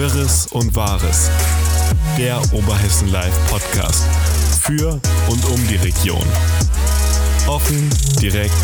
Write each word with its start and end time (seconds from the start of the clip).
Wirres 0.00 0.46
und 0.46 0.74
Wahres. 0.74 1.30
Der 2.16 2.38
Oberhessen 2.54 3.12
Live 3.12 3.36
Podcast. 3.50 4.08
Für 4.62 4.92
und 5.28 5.44
um 5.44 5.68
die 5.68 5.76
Region. 5.76 6.24
Offen, 7.46 7.90
direkt, 8.18 8.54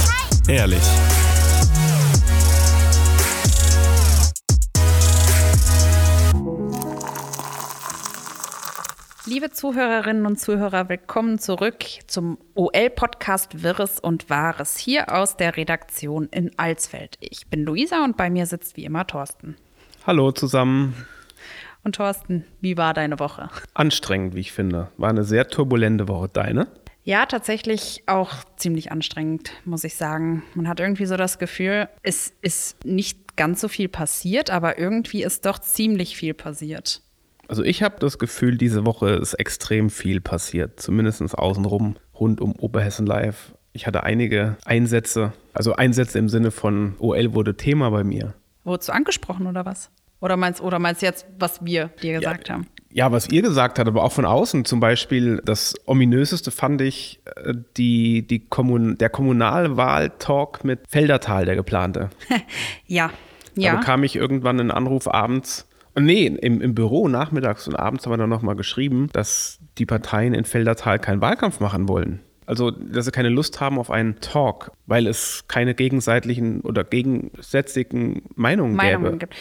ehrlich. 0.49 0.80
Liebe 9.27 9.50
Zuhörerinnen 9.50 10.24
und 10.24 10.41
Zuhörer, 10.41 10.88
willkommen 10.88 11.38
zurück 11.38 11.85
zum 12.06 12.38
OL-Podcast 12.55 13.63
Wirres 13.63 14.00
und 14.00 14.31
Wahres 14.31 14.78
hier 14.78 15.14
aus 15.14 15.37
der 15.37 15.59
Redaktion 15.59 16.28
in 16.30 16.59
Alsfeld. 16.59 17.18
Ich 17.20 17.46
bin 17.48 17.62
Luisa 17.64 18.05
und 18.05 18.16
bei 18.16 18.30
mir 18.30 18.46
sitzt 18.46 18.78
wie 18.78 18.87
immer 18.87 19.06
Thorsten. 19.06 19.56
Hallo 20.06 20.32
zusammen. 20.32 20.95
Und 21.86 21.95
Thorsten, 21.95 22.45
wie 22.60 22.76
war 22.76 22.95
deine 22.95 23.20
Woche? 23.20 23.48
Anstrengend, 23.72 24.34
wie 24.34 24.40
ich 24.40 24.50
finde. 24.50 24.88
War 24.96 25.08
eine 25.08 25.22
sehr 25.22 25.46
turbulente 25.46 26.08
Woche. 26.08 26.28
Deine? 26.28 26.66
Ja, 27.04 27.27
tatsächlich 27.27 28.02
auch 28.06 28.32
ziemlich 28.56 28.90
anstrengend, 28.90 29.52
muss 29.64 29.84
ich 29.84 29.94
sagen. 29.94 30.42
Man 30.56 30.66
hat 30.66 30.80
irgendwie 30.80 31.06
so 31.06 31.16
das 31.16 31.38
Gefühl, 31.38 31.88
es 32.02 32.32
ist 32.42 32.84
nicht 32.84 33.36
ganz 33.36 33.60
so 33.60 33.68
viel 33.68 33.86
passiert, 33.88 34.50
aber 34.50 34.80
irgendwie 34.80 35.22
ist 35.22 35.46
doch 35.46 35.60
ziemlich 35.60 36.16
viel 36.16 36.34
passiert. 36.34 37.02
Also 37.46 37.62
ich 37.62 37.84
habe 37.84 38.00
das 38.00 38.18
Gefühl, 38.18 38.58
diese 38.58 38.84
Woche 38.84 39.10
ist 39.10 39.34
extrem 39.34 39.88
viel 39.88 40.20
passiert, 40.20 40.80
zumindest 40.80 41.38
außenrum, 41.38 41.98
rund 42.18 42.41
um 42.41 42.56
Oberhessen 42.56 43.06
Live. 43.06 43.55
Ich 43.72 43.86
hatte 43.86 44.02
einige 44.02 44.56
Einsätze, 44.64 45.34
also 45.52 45.77
Einsätze 45.77 46.18
im 46.18 46.28
Sinne 46.28 46.50
von 46.50 46.96
OL 46.98 47.32
wurde 47.32 47.56
Thema 47.56 47.91
bei 47.91 48.02
mir. 48.02 48.34
Wurdest 48.64 48.88
du 48.88 48.92
angesprochen 48.92 49.46
oder 49.46 49.64
was? 49.64 49.92
Oder 50.20 50.36
meinst, 50.36 50.61
oder 50.61 50.78
meinst 50.78 51.03
du 51.03 51.06
jetzt, 51.06 51.27
was 51.39 51.64
wir 51.64 51.91
dir 52.03 52.19
gesagt 52.19 52.48
ja, 52.48 52.55
haben? 52.55 52.67
Ja, 52.91 53.12
was 53.12 53.28
ihr 53.28 53.42
gesagt 53.42 53.78
habt, 53.78 53.89
aber 53.89 54.03
auch 54.03 54.12
von 54.12 54.25
außen. 54.25 54.64
Zum 54.64 54.81
Beispiel 54.81 55.42
das 55.45 55.75
ominöseste 55.84 56.50
fand 56.50 56.81
ich 56.81 57.20
äh, 57.36 57.53
die, 57.77 58.27
die 58.27 58.41
Kommun 58.41 58.97
der 58.97 59.11
Kommunalwahltalk 59.11 60.64
mit 60.64 60.81
Feldertal, 60.89 61.45
der 61.45 61.56
geplante. 61.56 62.11
ja, 62.86 63.11
ja. 63.55 63.73
Da 63.73 63.78
bekam 63.78 64.05
ich 64.05 64.17
irgendwann 64.17 64.61
einen 64.61 64.70
Anruf 64.70 65.08
abends 65.08 65.67
Nee, 65.98 66.27
im, 66.27 66.61
im 66.61 66.75
Büro 66.75 67.08
nachmittags 67.08 67.67
und 67.67 67.75
abends 67.75 68.05
haben 68.05 68.12
wir 68.12 68.19
dann 68.19 68.28
nochmal 68.28 68.55
geschrieben, 68.55 69.08
dass 69.12 69.61
die 69.78 69.86
Parteien 69.86 70.34
in 70.34 70.45
Feldertal 70.45 70.98
keinen 70.98 71.23
Wahlkampf 71.23 71.61
machen 71.61 71.89
wollen. 71.89 72.20
Also, 72.45 72.70
dass 72.70 73.06
sie 73.06 73.11
keine 73.11 73.30
Lust 73.30 73.61
haben 73.61 73.78
auf 73.78 73.91
einen 73.91 74.20
Talk, 74.20 74.73
weil 74.86 75.06
es 75.06 75.47
keine 75.48 75.75
gegenseitigen 75.75 76.61
oder 76.61 76.84
gegensätzigen 76.84 78.23
Meinungen, 78.34 78.77
Meinungen 78.77 79.19
gäbe. 79.19 79.19
Gibt. 79.19 79.34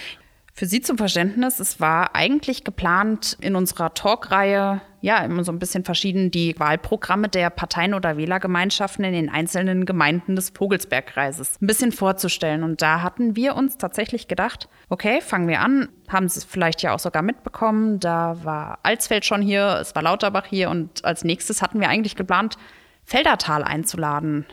Für 0.57 0.67
Sie 0.67 0.79
zum 0.79 0.97
Verständnis, 0.97 1.59
es 1.59 1.81
war 1.81 2.15
eigentlich 2.15 2.63
geplant 2.63 3.35
in 3.41 3.57
unserer 3.57 3.93
Talkreihe, 3.93 4.79
ja, 5.01 5.17
immer 5.17 5.43
so 5.43 5.51
ein 5.51 5.59
bisschen 5.59 5.83
verschieden, 5.83 6.31
die 6.31 6.57
Wahlprogramme 6.57 7.27
der 7.27 7.49
Parteien 7.49 7.93
oder 7.93 8.15
Wählergemeinschaften 8.15 9.03
in 9.03 9.11
den 9.11 9.29
einzelnen 9.29 9.85
Gemeinden 9.85 10.37
des 10.37 10.51
Vogelsbergkreises 10.51 11.61
ein 11.61 11.67
bisschen 11.67 11.91
vorzustellen. 11.91 12.63
Und 12.63 12.81
da 12.81 13.01
hatten 13.01 13.35
wir 13.35 13.57
uns 13.57 13.77
tatsächlich 13.77 14.29
gedacht, 14.29 14.69
okay, 14.87 15.19
fangen 15.19 15.49
wir 15.49 15.59
an, 15.59 15.89
haben 16.07 16.29
Sie 16.29 16.39
es 16.39 16.45
vielleicht 16.45 16.81
ja 16.81 16.95
auch 16.95 16.99
sogar 16.99 17.21
mitbekommen, 17.21 17.99
da 17.99 18.37
war 18.45 18.79
Alsfeld 18.83 19.25
schon 19.25 19.41
hier, 19.41 19.79
es 19.81 19.93
war 19.93 20.03
Lauterbach 20.03 20.45
hier. 20.45 20.69
Und 20.69 21.03
als 21.03 21.25
nächstes 21.25 21.61
hatten 21.61 21.81
wir 21.81 21.89
eigentlich 21.89 22.15
geplant, 22.15 22.55
Feldertal 23.03 23.61
einzuladen 23.61 24.45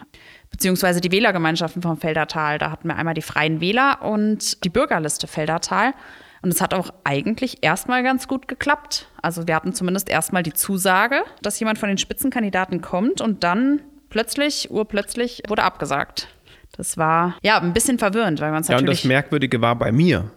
beziehungsweise 0.52 1.00
die 1.00 1.10
Wählergemeinschaften 1.10 1.82
vom 1.82 1.96
Feldertal. 1.96 2.58
Da 2.58 2.70
hatten 2.70 2.86
wir 2.86 2.96
einmal 2.96 3.14
die 3.14 3.22
Freien 3.22 3.60
Wähler 3.60 4.02
und 4.02 4.64
die 4.64 4.68
Bürgerliste 4.68 5.26
Feldertal. 5.26 5.94
Und 6.42 6.50
es 6.52 6.60
hat 6.60 6.74
auch 6.74 6.90
eigentlich 7.04 7.58
erstmal 7.62 8.02
ganz 8.02 8.28
gut 8.28 8.48
geklappt. 8.48 9.08
Also 9.20 9.46
wir 9.46 9.54
hatten 9.54 9.72
zumindest 9.72 10.08
erstmal 10.08 10.42
die 10.42 10.52
Zusage, 10.52 11.22
dass 11.40 11.58
jemand 11.58 11.78
von 11.78 11.88
den 11.88 11.98
Spitzenkandidaten 11.98 12.80
kommt 12.80 13.20
und 13.20 13.44
dann 13.44 13.80
plötzlich, 14.10 14.70
urplötzlich, 14.70 15.42
wurde 15.48 15.62
abgesagt. 15.62 16.28
Das 16.76 16.96
war 16.96 17.36
ja 17.42 17.58
ein 17.58 17.72
bisschen 17.72 17.98
verwirrend, 17.98 18.40
weil 18.40 18.50
man 18.50 18.62
es 18.62 18.68
ja, 18.68 18.74
natürlich. 18.74 19.04
Ja, 19.04 19.08
und 19.08 19.10
das 19.10 19.22
Merkwürdige 19.22 19.60
war 19.60 19.76
bei 19.76 19.92
mir. 19.92 20.30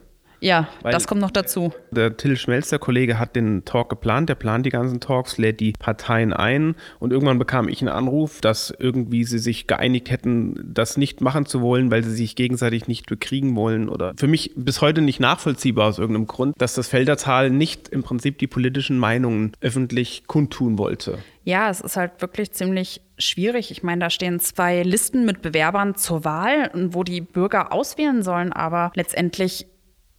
Ja, 0.45 0.67
Weil 0.83 0.91
das 0.91 1.07
kommt 1.07 1.21
noch 1.21 1.31
dazu. 1.31 1.73
Der 1.89 2.17
Till 2.17 2.37
Schmelz, 2.37 2.69
der 2.69 2.77
Kollege, 2.77 3.17
hat 3.17 3.35
den 3.35 3.65
Talk 3.65 3.89
geplant. 3.89 4.29
Der 4.29 4.35
plant 4.35 4.63
die 4.63 4.69
ganzen 4.69 4.99
Talks, 4.99 5.39
lädt 5.39 5.59
die 5.59 5.73
Parteien 5.73 6.33
ein. 6.33 6.75
Und 6.99 7.11
irgendwann 7.11 7.39
bekam 7.39 7.67
ich 7.67 7.81
einen 7.81 7.89
Anruf, 7.89 8.41
dass 8.41 8.71
irgendwie 8.77 9.23
sie 9.23 9.39
sich 9.39 9.65
geeinigt 9.65 10.11
hätten, 10.11 10.71
das 10.71 10.97
nicht 10.97 11.19
machen 11.19 11.47
zu 11.47 11.61
wollen, 11.61 11.89
weil 11.89 12.03
sie 12.03 12.11
sich 12.11 12.35
gegenseitig 12.35 12.87
nicht 12.87 13.07
bekriegen 13.07 13.55
wollen. 13.55 13.89
Oder 13.89 14.13
für 14.17 14.27
mich 14.27 14.51
bis 14.55 14.81
heute 14.81 15.01
nicht 15.01 15.19
nachvollziehbar 15.19 15.87
aus 15.87 15.97
irgendeinem 15.97 16.27
Grund, 16.27 16.53
dass 16.59 16.75
das 16.75 16.89
Feldertal 16.89 17.49
nicht 17.49 17.89
im 17.89 18.03
Prinzip 18.03 18.37
die 18.37 18.45
politischen 18.45 18.99
Meinungen 18.99 19.51
öffentlich 19.61 20.27
kundtun 20.27 20.77
wollte. 20.77 21.17
Ja, 21.43 21.71
es 21.71 21.81
ist 21.81 21.97
halt 21.97 22.21
wirklich 22.21 22.51
ziemlich 22.51 23.01
schwierig. 23.17 23.71
Ich 23.71 23.81
meine, 23.81 24.01
da 24.01 24.09
stehen 24.11 24.39
zwei 24.39 24.83
Listen 24.83 25.25
mit 25.25 25.41
Bewerbern 25.41 25.95
zur 25.95 26.23
Wahl, 26.23 26.69
wo 26.73 27.03
die 27.03 27.21
Bürger 27.21 27.71
auswählen 27.71 28.21
sollen, 28.21 28.53
aber 28.53 28.91
letztendlich 28.95 29.67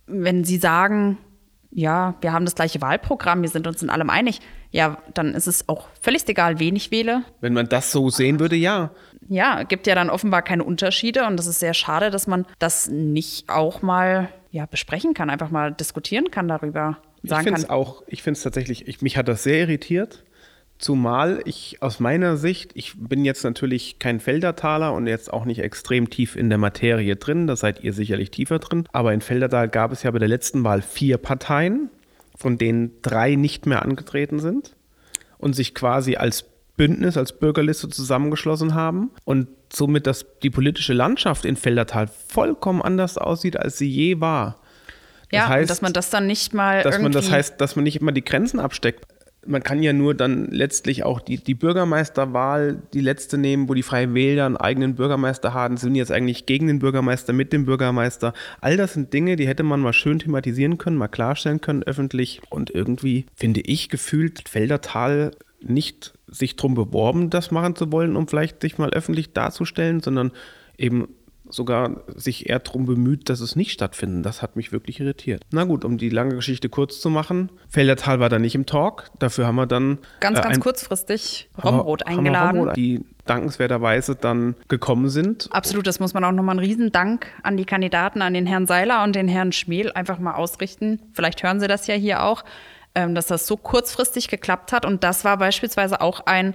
wenn 0.06 0.44
Sie 0.44 0.58
sagen, 0.58 1.18
ja, 1.70 2.14
wir 2.20 2.32
haben 2.32 2.44
das 2.44 2.54
gleiche 2.54 2.80
Wahlprogramm, 2.80 3.42
wir 3.42 3.48
sind 3.48 3.66
uns 3.66 3.82
in 3.82 3.90
allem 3.90 4.08
einig, 4.08 4.40
ja, 4.70 4.98
dann 5.14 5.34
ist 5.34 5.46
es 5.46 5.68
auch 5.68 5.88
völlig 6.00 6.26
egal, 6.28 6.58
wen 6.58 6.76
ich 6.76 6.90
wähle. 6.90 7.22
Wenn 7.40 7.52
man 7.52 7.68
das 7.68 7.92
so 7.92 8.08
sehen 8.08 8.40
würde, 8.40 8.56
ja. 8.56 8.90
Ja, 9.28 9.62
gibt 9.64 9.86
ja 9.86 9.94
dann 9.94 10.08
offenbar 10.08 10.42
keine 10.42 10.64
Unterschiede 10.64 11.26
und 11.26 11.36
das 11.36 11.46
ist 11.46 11.60
sehr 11.60 11.74
schade, 11.74 12.10
dass 12.10 12.26
man 12.26 12.46
das 12.58 12.88
nicht 12.88 13.48
auch 13.50 13.82
mal 13.82 14.28
ja, 14.50 14.66
besprechen 14.66 15.12
kann, 15.12 15.28
einfach 15.28 15.50
mal 15.50 15.72
diskutieren 15.72 16.30
kann 16.30 16.48
darüber. 16.48 16.98
Sagen 17.22 17.40
ich 17.40 17.44
finde 17.44 17.60
es 17.60 17.70
auch, 17.70 18.02
ich 18.06 18.22
finde 18.22 18.38
es 18.38 18.42
tatsächlich, 18.42 18.86
ich, 18.88 19.02
mich 19.02 19.16
hat 19.16 19.28
das 19.28 19.42
sehr 19.42 19.60
irritiert. 19.60 20.24
Zumal 20.78 21.40
ich 21.46 21.78
aus 21.80 22.00
meiner 22.00 22.36
Sicht, 22.36 22.72
ich 22.74 22.92
bin 22.96 23.24
jetzt 23.24 23.44
natürlich 23.44 23.98
kein 23.98 24.20
Feldertaler 24.20 24.92
und 24.92 25.06
jetzt 25.06 25.32
auch 25.32 25.46
nicht 25.46 25.60
extrem 25.60 26.10
tief 26.10 26.36
in 26.36 26.50
der 26.50 26.58
Materie 26.58 27.16
drin, 27.16 27.46
da 27.46 27.56
seid 27.56 27.82
ihr 27.82 27.94
sicherlich 27.94 28.30
tiefer 28.30 28.58
drin, 28.58 28.86
aber 28.92 29.14
in 29.14 29.22
Feldertal 29.22 29.68
gab 29.68 29.90
es 29.90 30.02
ja 30.02 30.10
bei 30.10 30.18
der 30.18 30.28
letzten 30.28 30.64
Wahl 30.64 30.82
vier 30.82 31.16
Parteien, 31.16 31.88
von 32.36 32.58
denen 32.58 32.92
drei 33.00 33.36
nicht 33.36 33.64
mehr 33.64 33.82
angetreten 33.82 34.38
sind 34.38 34.76
und 35.38 35.54
sich 35.56 35.74
quasi 35.74 36.16
als 36.16 36.44
Bündnis, 36.76 37.16
als 37.16 37.38
Bürgerliste 37.38 37.88
zusammengeschlossen 37.88 38.74
haben 38.74 39.10
und 39.24 39.48
somit 39.72 40.06
dass 40.06 40.26
die 40.42 40.50
politische 40.50 40.92
Landschaft 40.92 41.46
in 41.46 41.56
Feldertal 41.56 42.06
vollkommen 42.06 42.82
anders 42.82 43.16
aussieht, 43.16 43.56
als 43.56 43.78
sie 43.78 43.88
je 43.88 44.20
war. 44.20 44.60
Das 45.30 45.38
ja, 45.38 45.48
heißt, 45.48 45.70
dass 45.70 45.80
man 45.80 45.94
das 45.94 46.10
dann 46.10 46.26
nicht 46.26 46.52
mal. 46.54 46.82
Dass 46.82 47.00
man 47.00 47.10
das 47.12 47.30
heißt, 47.30 47.60
dass 47.60 47.74
man 47.74 47.82
nicht 47.82 48.00
immer 48.00 48.12
die 48.12 48.24
Grenzen 48.24 48.60
absteckt 48.60 49.06
man 49.46 49.62
kann 49.62 49.82
ja 49.82 49.92
nur 49.92 50.14
dann 50.14 50.46
letztlich 50.50 51.04
auch 51.04 51.20
die, 51.20 51.38
die 51.38 51.54
Bürgermeisterwahl, 51.54 52.82
die 52.92 53.00
letzte 53.00 53.38
nehmen, 53.38 53.68
wo 53.68 53.74
die 53.74 53.82
Freien 53.82 54.14
Wähler 54.14 54.46
einen 54.46 54.56
eigenen 54.56 54.94
Bürgermeister 54.94 55.54
haben, 55.54 55.76
sind 55.76 55.94
jetzt 55.94 56.12
eigentlich 56.12 56.46
gegen 56.46 56.66
den 56.66 56.78
Bürgermeister, 56.78 57.32
mit 57.32 57.52
dem 57.52 57.66
Bürgermeister. 57.66 58.32
All 58.60 58.76
das 58.76 58.94
sind 58.94 59.12
Dinge, 59.12 59.36
die 59.36 59.46
hätte 59.46 59.62
man 59.62 59.80
mal 59.80 59.92
schön 59.92 60.18
thematisieren 60.18 60.78
können, 60.78 60.96
mal 60.96 61.08
klarstellen 61.08 61.60
können 61.60 61.82
öffentlich. 61.82 62.40
Und 62.50 62.70
irgendwie 62.70 63.26
finde 63.34 63.60
ich 63.60 63.88
gefühlt 63.88 64.48
Feldertal 64.48 65.32
nicht 65.60 66.14
sich 66.26 66.56
drum 66.56 66.74
beworben, 66.74 67.30
das 67.30 67.50
machen 67.50 67.76
zu 67.76 67.90
wollen, 67.92 68.16
um 68.16 68.28
vielleicht 68.28 68.60
sich 68.60 68.78
mal 68.78 68.90
öffentlich 68.90 69.32
darzustellen, 69.32 70.00
sondern 70.00 70.32
eben 70.78 71.08
sogar 71.50 72.02
sich 72.14 72.48
eher 72.48 72.58
darum 72.58 72.86
bemüht, 72.86 73.28
dass 73.28 73.40
es 73.40 73.56
nicht 73.56 73.72
stattfindet. 73.72 74.26
Das 74.26 74.42
hat 74.42 74.56
mich 74.56 74.72
wirklich 74.72 75.00
irritiert. 75.00 75.42
Na 75.52 75.64
gut, 75.64 75.84
um 75.84 75.98
die 75.98 76.08
lange 76.08 76.34
Geschichte 76.34 76.68
kurz 76.68 77.00
zu 77.00 77.10
machen. 77.10 77.50
Feldertal 77.68 78.20
war 78.20 78.28
da 78.28 78.38
nicht 78.38 78.54
im 78.54 78.66
Talk. 78.66 79.10
Dafür 79.18 79.46
haben 79.46 79.56
wir 79.56 79.66
dann. 79.66 79.98
Ganz, 80.20 80.38
äh, 80.38 80.42
ganz 80.42 80.60
kurzfristig 80.60 81.50
Romrot 81.62 82.06
eingeladen. 82.06 82.58
Romrot, 82.58 82.76
die 82.76 83.04
dankenswerterweise 83.26 84.14
dann 84.14 84.54
gekommen 84.68 85.08
sind. 85.08 85.48
Absolut, 85.50 85.86
das 85.86 86.00
muss 86.00 86.14
man 86.14 86.24
auch 86.24 86.32
nochmal 86.32 86.58
einen 86.58 86.66
Riesendank 86.66 87.26
an 87.42 87.56
die 87.56 87.64
Kandidaten, 87.64 88.22
an 88.22 88.34
den 88.34 88.46
Herrn 88.46 88.66
Seiler 88.66 89.02
und 89.04 89.16
den 89.16 89.28
Herrn 89.28 89.52
Schmiel 89.52 89.92
einfach 89.92 90.18
mal 90.18 90.34
ausrichten. 90.34 91.00
Vielleicht 91.12 91.42
hören 91.42 91.60
Sie 91.60 91.68
das 91.68 91.86
ja 91.86 91.94
hier 91.94 92.22
auch, 92.22 92.44
ähm, 92.94 93.14
dass 93.14 93.26
das 93.26 93.46
so 93.46 93.56
kurzfristig 93.56 94.28
geklappt 94.28 94.72
hat. 94.72 94.86
Und 94.86 95.04
das 95.04 95.24
war 95.24 95.36
beispielsweise 95.36 96.00
auch 96.00 96.20
ein 96.26 96.54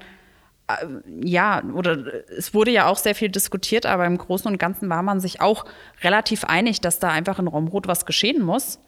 ja, 1.24 1.64
oder 1.74 1.98
es 2.38 2.54
wurde 2.54 2.72
ja 2.72 2.88
auch 2.88 2.98
sehr 2.98 3.16
viel 3.16 3.30
diskutiert, 3.30 3.86
aber 3.86 4.06
im 4.06 4.18
Großen 4.18 4.50
und 4.50 4.58
Ganzen 4.58 4.90
war 4.90 5.02
man 5.02 5.20
sich 5.20 5.42
auch 5.42 5.66
relativ 6.04 6.44
einig, 6.44 6.82
dass 6.82 7.00
da 7.00 7.10
einfach 7.10 7.40
in 7.40 7.48
Romrot 7.48 7.88
was 7.88 8.06
geschehen 8.06 8.42
muss. 8.44 8.80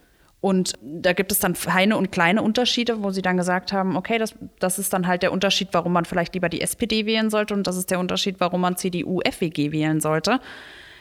Und 0.44 0.74
da 0.82 1.14
gibt 1.14 1.32
es 1.32 1.40
dann 1.40 1.56
feine 1.56 1.96
und 1.96 2.12
kleine 2.12 2.42
Unterschiede, 2.42 3.02
wo 3.02 3.12
sie 3.12 3.22
dann 3.22 3.38
gesagt 3.38 3.72
haben, 3.72 3.96
okay, 3.96 4.18
das, 4.18 4.36
das 4.60 4.78
ist 4.78 4.92
dann 4.92 5.08
halt 5.08 5.24
der 5.24 5.32
Unterschied, 5.32 5.70
warum 5.72 5.94
man 5.94 6.04
vielleicht 6.04 6.34
lieber 6.34 6.50
die 6.50 6.60
SPD 6.60 7.06
wählen 7.06 7.30
sollte 7.30 7.54
und 7.54 7.66
das 7.66 7.78
ist 7.78 7.92
der 7.92 8.00
Unterschied, 8.00 8.36
warum 8.40 8.60
man 8.60 8.76
CDU, 8.76 9.22
FWG 9.22 9.72
wählen 9.72 10.02
sollte. 10.02 10.42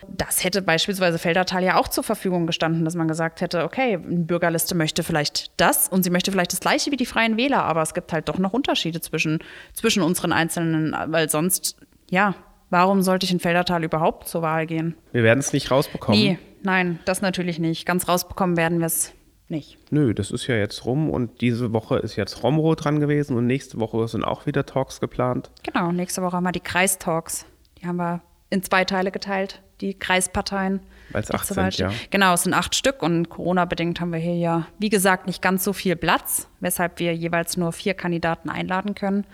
Das 0.09 0.45
hätte 0.45 0.63
beispielsweise 0.63 1.19
Feldertal 1.19 1.63
ja 1.63 1.77
auch 1.77 1.89
zur 1.89 2.05
Verfügung 2.05 2.47
gestanden, 2.47 2.85
dass 2.85 2.95
man 2.95 3.09
gesagt 3.09 3.41
hätte, 3.41 3.65
okay, 3.65 3.95
eine 3.95 4.21
Bürgerliste 4.21 4.75
möchte 4.75 5.03
vielleicht 5.03 5.51
das 5.61 5.89
und 5.89 6.03
sie 6.03 6.11
möchte 6.11 6.33
vielleicht 6.33 6.53
das 6.53 6.61
gleiche 6.61 6.91
wie 6.91 6.97
die 6.97 7.07
Freien 7.07 7.37
Wähler, 7.37 7.65
aber 7.65 7.83
es 7.83 7.95
gibt 7.95 8.13
halt 8.13 8.29
doch 8.29 8.39
noch 8.39 8.53
Unterschiede 8.53 9.01
zwischen, 9.01 9.41
zwischen 9.73 10.03
unseren 10.03 10.33
einzelnen, 10.33 10.95
weil 11.07 11.29
sonst, 11.29 11.77
ja, 12.11 12.35
warum 12.71 13.03
sollte 13.03 13.25
ich 13.25 13.33
in 13.33 13.41
Feldertal 13.41 13.85
überhaupt 13.85 14.29
zur 14.29 14.43
Wahl 14.43 14.67
gehen? 14.67 14.97
Wir 15.13 15.23
werden 15.23 15.41
es 15.41 15.53
nicht 15.53 15.71
rausbekommen. 15.71 16.21
Nee, 16.21 16.39
nein, 16.63 16.99
das 17.05 17.23
natürlich 17.23 17.59
nicht. 17.59 17.87
Ganz 17.87 18.09
rausbekommen 18.09 18.57
werden 18.57 18.81
wir 18.81 18.87
es 18.87 19.13
nicht. 19.49 19.79
Nö, 19.93 20.15
das 20.15 20.33
ist 20.33 20.49
ja 20.49 20.57
jetzt 20.57 20.85
rum 20.85 21.11
und 21.11 21.41
diese 21.41 21.73
Woche 21.73 21.99
ist 21.99 22.17
jetzt 22.17 22.43
Romro 22.43 22.75
dran 22.75 22.99
gewesen 22.99 23.37
und 23.37 23.47
nächste 23.47 23.79
Woche 23.79 24.09
sind 24.09 24.25
auch 24.25 24.47
wieder 24.47 24.67
Talks 24.67 24.99
geplant. 24.99 25.51
Genau, 25.63 25.93
nächste 25.93 26.23
Woche 26.23 26.37
haben 26.37 26.45
wir 26.45 26.53
die 26.53 26.61
Kreistalks. 26.61 27.47
Die 27.79 27.87
haben 27.87 27.97
wir 27.97 28.23
in 28.51 28.63
zwei 28.63 28.85
Teile 28.85 29.11
geteilt, 29.13 29.63
die 29.83 29.95
Kreisparteien. 29.95 30.81
Weil 31.11 31.23
es 31.23 31.31
acht 31.31 31.47
sind, 31.47 31.77
ja. 31.77 31.91
Genau, 32.11 32.33
es 32.33 32.45
sind 32.45 32.55
acht 32.55 32.75
Stück 32.75 33.03
und 33.03 33.29
Corona-bedingt 33.29 34.01
haben 34.01 34.13
wir 34.13 34.19
hier 34.19 34.37
ja, 34.37 34.67
wie 34.79 34.89
gesagt, 34.89 35.27
nicht 35.27 35.43
ganz 35.43 35.63
so 35.63 35.75
viel 35.75 35.97
Platz, 35.97 36.49
weshalb 36.61 36.99
wir 37.01 37.15
jeweils 37.15 37.59
nur 37.59 37.73
vier 37.73 37.93
Kandidaten 37.93 38.49
einladen 38.49 38.95
können. 38.95 39.27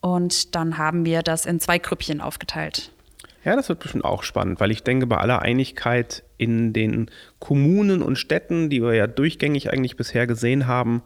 Und 0.00 0.54
dann 0.54 0.78
haben 0.78 1.04
wir 1.04 1.22
das 1.22 1.44
in 1.44 1.60
zwei 1.60 1.78
Grüppchen 1.78 2.22
aufgeteilt. 2.22 2.90
Ja, 3.44 3.56
das 3.56 3.68
wird 3.68 3.80
bestimmt 3.80 4.04
auch 4.04 4.22
spannend, 4.22 4.60
weil 4.60 4.70
ich 4.70 4.82
denke, 4.82 5.06
bei 5.06 5.16
aller 5.16 5.40
Einigkeit 5.42 6.22
in 6.36 6.72
den 6.72 7.10
Kommunen 7.38 8.02
und 8.02 8.16
Städten, 8.16 8.68
die 8.70 8.82
wir 8.82 8.94
ja 8.94 9.06
durchgängig 9.06 9.72
eigentlich 9.72 9.96
bisher 9.96 10.26
gesehen 10.26 10.66
haben, 10.66 11.02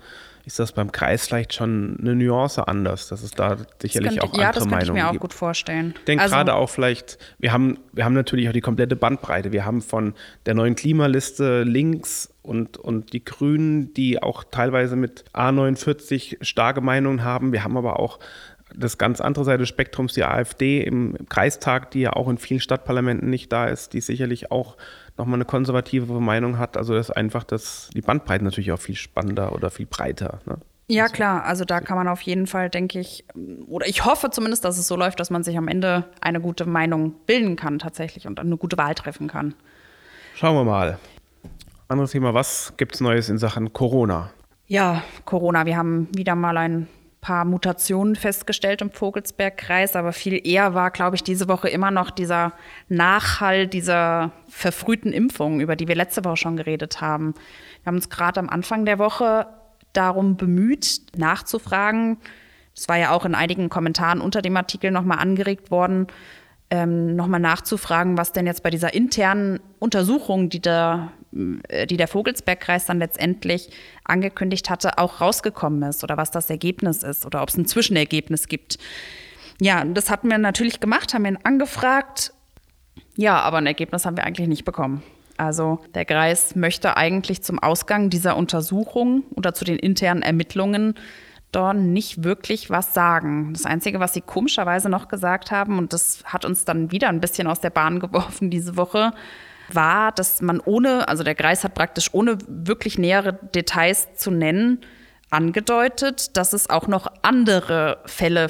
ist 0.47 0.59
das 0.59 0.73
beim 0.73 0.93
Kreis 0.93 1.27
vielleicht 1.27 1.55
schon 1.55 1.97
eine 2.01 2.15
Nuance 2.15 2.69
anders, 2.69 3.09
dass 3.09 3.23
es 3.23 3.31
da 3.31 3.57
sicherlich 3.81 4.17
das 4.17 4.25
auch 4.25 4.31
könnte, 4.33 4.41
ja, 4.43 4.49
andere 4.49 4.65
das 4.65 4.69
könnte 4.69 4.85
ich 4.85 4.93
mir 4.93 5.07
auch 5.07 5.13
gibt. 5.13 5.23
gut 5.23 5.33
vorstellen. 5.33 5.95
Ich 5.97 6.05
denke 6.05 6.23
Also- 6.25 6.35
gerade 6.35 6.55
auch 6.55 6.69
vielleicht, 6.69 7.19
wir 7.39 7.53
haben, 7.53 7.79
wir 7.93 8.05
haben 8.05 8.13
natürlich 8.13 8.49
auch 8.49 8.53
die 8.53 8.61
komplette 8.61 8.95
Bandbreite. 8.95 9.53
Wir 9.53 9.65
haben 9.65 9.81
von 9.81 10.13
der 10.45 10.55
neuen 10.55 10.75
Klimaliste 10.75 11.63
links 11.63 12.35
und, 12.43 12.77
und 12.77 13.15
die 13.15 13.25
Grünen, 13.25 13.95
die 13.95 14.23
auch 14.23 14.45
teilweise 14.45 14.97
mit 14.97 15.25
A49 15.33 16.45
starke 16.45 16.83
Meinungen 16.83 17.25
haben. 17.25 17.53
Wir 17.53 17.65
haben 17.65 17.77
aber 17.79 17.99
auch 17.99 18.19
das 18.77 18.99
ganz 18.99 19.21
andere 19.21 19.45
Seite 19.45 19.59
des 19.59 19.69
Spektrums, 19.69 20.15
die 20.15 20.25
AfD 20.25 20.83
im, 20.83 21.15
im 21.17 21.29
Kreistag, 21.29 21.91
die 21.93 22.01
ja 22.01 22.13
auch 22.13 22.29
in 22.29 22.39
vielen 22.39 22.61
Stadtparlamenten 22.61 23.31
nicht 23.31 23.53
da 23.53 23.67
ist, 23.67 23.93
die 23.93 24.01
sicherlich 24.01 24.51
auch 24.51 24.77
nochmal 25.17 25.37
eine 25.37 25.45
konservative 25.45 26.21
Meinung 26.21 26.59
hat. 26.59 26.77
Also 26.77 26.95
das 26.95 27.11
ist 27.11 27.17
einfach 27.17 27.45
das, 27.45 27.91
die 27.95 28.01
Bandbreite 28.01 28.45
natürlich 28.45 28.73
auch 28.73 28.81
viel 28.81 28.97
spannender 28.97 29.53
oder 29.53 29.71
viel 29.71 29.87
breiter. 29.87 30.41
Ne? 30.47 30.59
Ja, 30.89 31.09
klar. 31.09 31.45
Also 31.45 31.65
da 31.65 31.81
kann 31.81 31.97
man 31.97 32.09
auf 32.09 32.21
jeden 32.23 32.47
Fall, 32.47 32.69
denke 32.69 32.99
ich, 33.01 33.25
oder 33.67 33.87
ich 33.87 34.05
hoffe 34.05 34.31
zumindest, 34.31 34.65
dass 34.65 34.77
es 34.77 34.87
so 34.87 34.97
läuft, 34.97 35.19
dass 35.19 35.31
man 35.31 35.43
sich 35.43 35.57
am 35.57 35.69
Ende 35.69 36.05
eine 36.21 36.41
gute 36.41 36.67
Meinung 36.67 37.15
bilden 37.27 37.57
kann 37.57 37.79
tatsächlich 37.79 38.27
und 38.27 38.39
eine 38.39 38.57
gute 38.57 38.77
Wahl 38.77 38.95
treffen 38.95 39.29
kann. 39.29 39.55
Schauen 40.35 40.57
wir 40.57 40.65
mal. 40.65 40.99
Anderes 41.89 42.11
Thema, 42.11 42.35
was 42.35 42.75
gibt 42.77 42.95
es 42.95 43.01
Neues 43.01 43.29
in 43.29 43.39
Sachen 43.39 43.73
Corona? 43.73 44.31
Ja, 44.67 45.03
Corona. 45.25 45.65
Wir 45.65 45.77
haben 45.77 46.09
wieder 46.15 46.35
mal 46.35 46.57
ein 46.57 46.89
paar 47.25 47.47
Mutationen 47.47 48.17
festgestellt 48.17 48.83
im 48.83 48.91
Vogelsbergkreis, 48.91 49.97
aber 49.97 50.13
viel 50.13 50.47
eher 50.47 50.75
war, 50.75 50.91
glaube 50.91 51.17
ich, 51.17 51.25
diese 51.25 51.49
Woche 51.49 51.71
immer 51.71 51.91
noch 51.91 52.11
dieser 52.11 52.53
Nachhall 52.91 53.67
dieser 53.67 54.31
verfrühten 54.47 55.11
Impfungen, 55.11 55.61
über 55.61 55.75
die 55.75 55.89
wir 55.89 55.95
letzte 55.95 56.23
Woche 56.27 56.37
schon 56.37 56.59
geredet 56.59 57.01
haben. 57.01 57.33
Wir 57.83 57.87
haben 57.87 57.97
uns 57.97 58.11
gerade 58.11 58.41
am 58.41 58.51
Anfang 58.51 58.85
der 58.85 58.99
Woche 58.99 59.47
darum 59.95 60.37
bemüht, 60.37 61.01
nachzufragen. 61.17 62.19
Es 62.77 62.91
war 62.91 62.99
ja 62.99 63.11
auch 63.11 63.25
in 63.25 63.35
einigen 63.35 63.71
Kommentaren 63.71 64.21
unter 64.21 64.43
dem 64.43 64.59
Artikel 64.59 64.91
nochmal 64.91 65.19
angeregt 65.19 65.71
worden, 65.71 66.09
ähm, 66.75 67.15
nochmal 67.15 67.41
nachzufragen, 67.41 68.19
was 68.19 68.33
denn 68.33 68.47
jetzt 68.47 68.65
bei 68.65 68.71
dieser 68.71 68.95
internen 68.95 69.61
Untersuchung, 69.79 70.49
die 70.49 70.61
der, 70.61 71.13
äh, 71.69 71.87
die 71.87 71.97
der 71.97 72.09
Vogelsbergkreis 72.09 72.87
dann 72.87 72.99
letztendlich 72.99 73.71
angekündigt 74.03 74.71
hatte, 74.71 74.99
auch 74.99 75.21
rausgekommen 75.21 75.83
ist 75.89 76.03
oder 76.03 76.17
was 76.17 76.33
das 76.33 76.51
Ergebnis 76.51 77.05
ist 77.05 77.25
oder 77.25 77.43
ob 77.43 77.49
es 77.49 77.57
ein 77.57 77.67
Zwischenergebnis 77.67 78.49
gibt. 78.49 78.79
Ja, 79.61 79.85
das 79.85 80.11
hatten 80.11 80.29
wir 80.29 80.39
natürlich 80.39 80.81
gemacht, 80.81 81.15
haben 81.15 81.27
ihn 81.27 81.39
angefragt. 81.45 82.33
Ja, 83.17 83.41
aber 83.41 83.59
ein 83.59 83.67
Ergebnis 83.67 84.05
haben 84.05 84.17
wir 84.17 84.25
eigentlich 84.25 84.49
nicht 84.49 84.65
bekommen. 84.65 85.03
Also 85.37 85.79
der 85.95 86.05
Kreis 86.05 86.57
möchte 86.57 86.97
eigentlich 86.97 87.43
zum 87.43 87.61
Ausgang 87.61 88.11
dieser 88.11 88.37
Untersuchung 88.37 89.23
oder 89.37 89.55
zu 89.55 89.65
den 89.65 89.79
internen 89.79 90.23
Ermittlungen 90.23 90.95
dort 91.55 91.77
nicht 91.77 92.25
wirklich 92.25 92.71
was 92.71 92.95
sagen. 92.95 93.53
Das 93.53 93.65
Einzige, 93.67 94.01
was 94.01 94.15
sie 94.15 94.21
komischerweise 94.21 94.89
noch 94.89 95.09
gesagt 95.09 95.51
haben, 95.51 95.79
und 95.79 95.93
das 95.93 96.23
hat 96.25 96.45
uns 96.45 96.65
dann 96.65 96.91
wieder 96.91 97.09
ein 97.09 97.21
bisschen 97.21 97.47
aus 97.47 97.61
der 97.61 97.71
Bahn 97.71 98.01
geworfen 98.01 98.51
diese 98.51 98.77
Woche, 98.77 99.13
war, 99.73 100.13
dass 100.13 100.43
man 100.43 100.61
ohne, 100.61 101.09
also 101.09 101.25
der 101.25 101.35
Kreis 101.35 101.65
hat 101.65 101.75
praktisch 101.75 102.11
ohne 102.13 102.37
wirklich 102.47 102.99
nähere 102.99 103.33
Details 103.33 104.15
zu 104.15 104.31
nennen, 104.31 104.81
angedeutet, 105.31 106.37
dass 106.37 106.53
es 106.53 106.71
auch 106.71 106.87
noch 106.87 107.07
andere 107.23 107.99
Fälle 108.07 108.49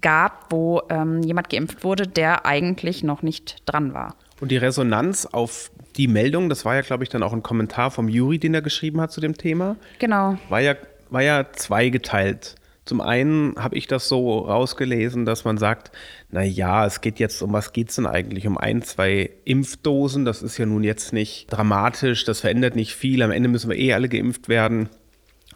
gab, 0.00 0.46
wo 0.52 0.82
ähm, 0.88 1.22
jemand 1.22 1.50
geimpft 1.50 1.82
wurde, 1.84 2.06
der 2.06 2.46
eigentlich 2.46 3.02
noch 3.02 3.22
nicht 3.22 3.62
dran 3.66 3.94
war. 3.94 4.14
Und 4.40 4.50
die 4.50 4.56
Resonanz 4.56 5.26
auf 5.26 5.70
die 5.96 6.08
Meldung, 6.08 6.48
das 6.48 6.64
war 6.64 6.74
ja, 6.74 6.80
glaube 6.82 7.02
ich, 7.04 7.10
dann 7.10 7.22
auch 7.22 7.32
ein 7.32 7.42
Kommentar 7.42 7.90
vom 7.90 8.08
Juri, 8.08 8.38
den 8.38 8.54
er 8.54 8.62
geschrieben 8.62 9.00
hat 9.00 9.12
zu 9.12 9.20
dem 9.20 9.36
Thema, 9.36 9.76
Genau. 9.98 10.38
war 10.48 10.60
ja, 10.60 10.74
war 11.10 11.22
ja 11.22 11.52
zweigeteilt. 11.52 12.56
Zum 12.84 13.00
einen 13.00 13.54
habe 13.56 13.76
ich 13.76 13.86
das 13.86 14.08
so 14.08 14.40
rausgelesen, 14.40 15.24
dass 15.24 15.44
man 15.44 15.58
sagt, 15.58 15.92
na 16.30 16.42
ja, 16.42 16.86
es 16.86 17.00
geht 17.00 17.20
jetzt 17.20 17.40
um 17.42 17.52
was 17.52 17.72
geht's 17.72 17.96
denn 17.96 18.06
eigentlich? 18.06 18.46
Um 18.46 18.58
ein, 18.58 18.82
zwei 18.82 19.30
Impfdosen. 19.44 20.24
Das 20.24 20.42
ist 20.42 20.58
ja 20.58 20.66
nun 20.66 20.82
jetzt 20.82 21.12
nicht 21.12 21.46
dramatisch, 21.52 22.24
das 22.24 22.40
verändert 22.40 22.74
nicht 22.74 22.94
viel. 22.94 23.22
Am 23.22 23.30
Ende 23.30 23.48
müssen 23.48 23.70
wir 23.70 23.78
eh 23.78 23.92
alle 23.92 24.08
geimpft 24.08 24.48
werden. 24.48 24.88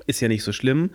Ist 0.06 0.20
ja 0.20 0.28
nicht 0.28 0.44
so 0.44 0.52
schlimm 0.52 0.90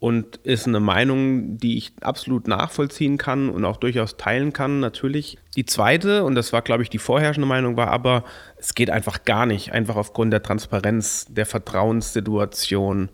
und 0.00 0.36
ist 0.38 0.66
eine 0.66 0.80
Meinung, 0.80 1.58
die 1.58 1.76
ich 1.76 1.92
absolut 2.00 2.48
nachvollziehen 2.48 3.18
kann 3.18 3.50
und 3.50 3.66
auch 3.66 3.76
durchaus 3.76 4.16
teilen 4.16 4.54
kann, 4.54 4.80
natürlich. 4.80 5.36
Die 5.56 5.66
zweite, 5.66 6.24
und 6.24 6.34
das 6.34 6.54
war, 6.54 6.62
glaube 6.62 6.82
ich, 6.82 6.88
die 6.88 6.98
vorherrschende 6.98 7.46
Meinung, 7.46 7.76
war 7.76 7.88
aber, 7.88 8.24
es 8.56 8.74
geht 8.74 8.88
einfach 8.88 9.24
gar 9.26 9.44
nicht, 9.44 9.72
einfach 9.72 9.96
aufgrund 9.96 10.32
der 10.32 10.42
Transparenz, 10.42 11.26
der 11.28 11.44
Vertrauenssituation. 11.44 13.10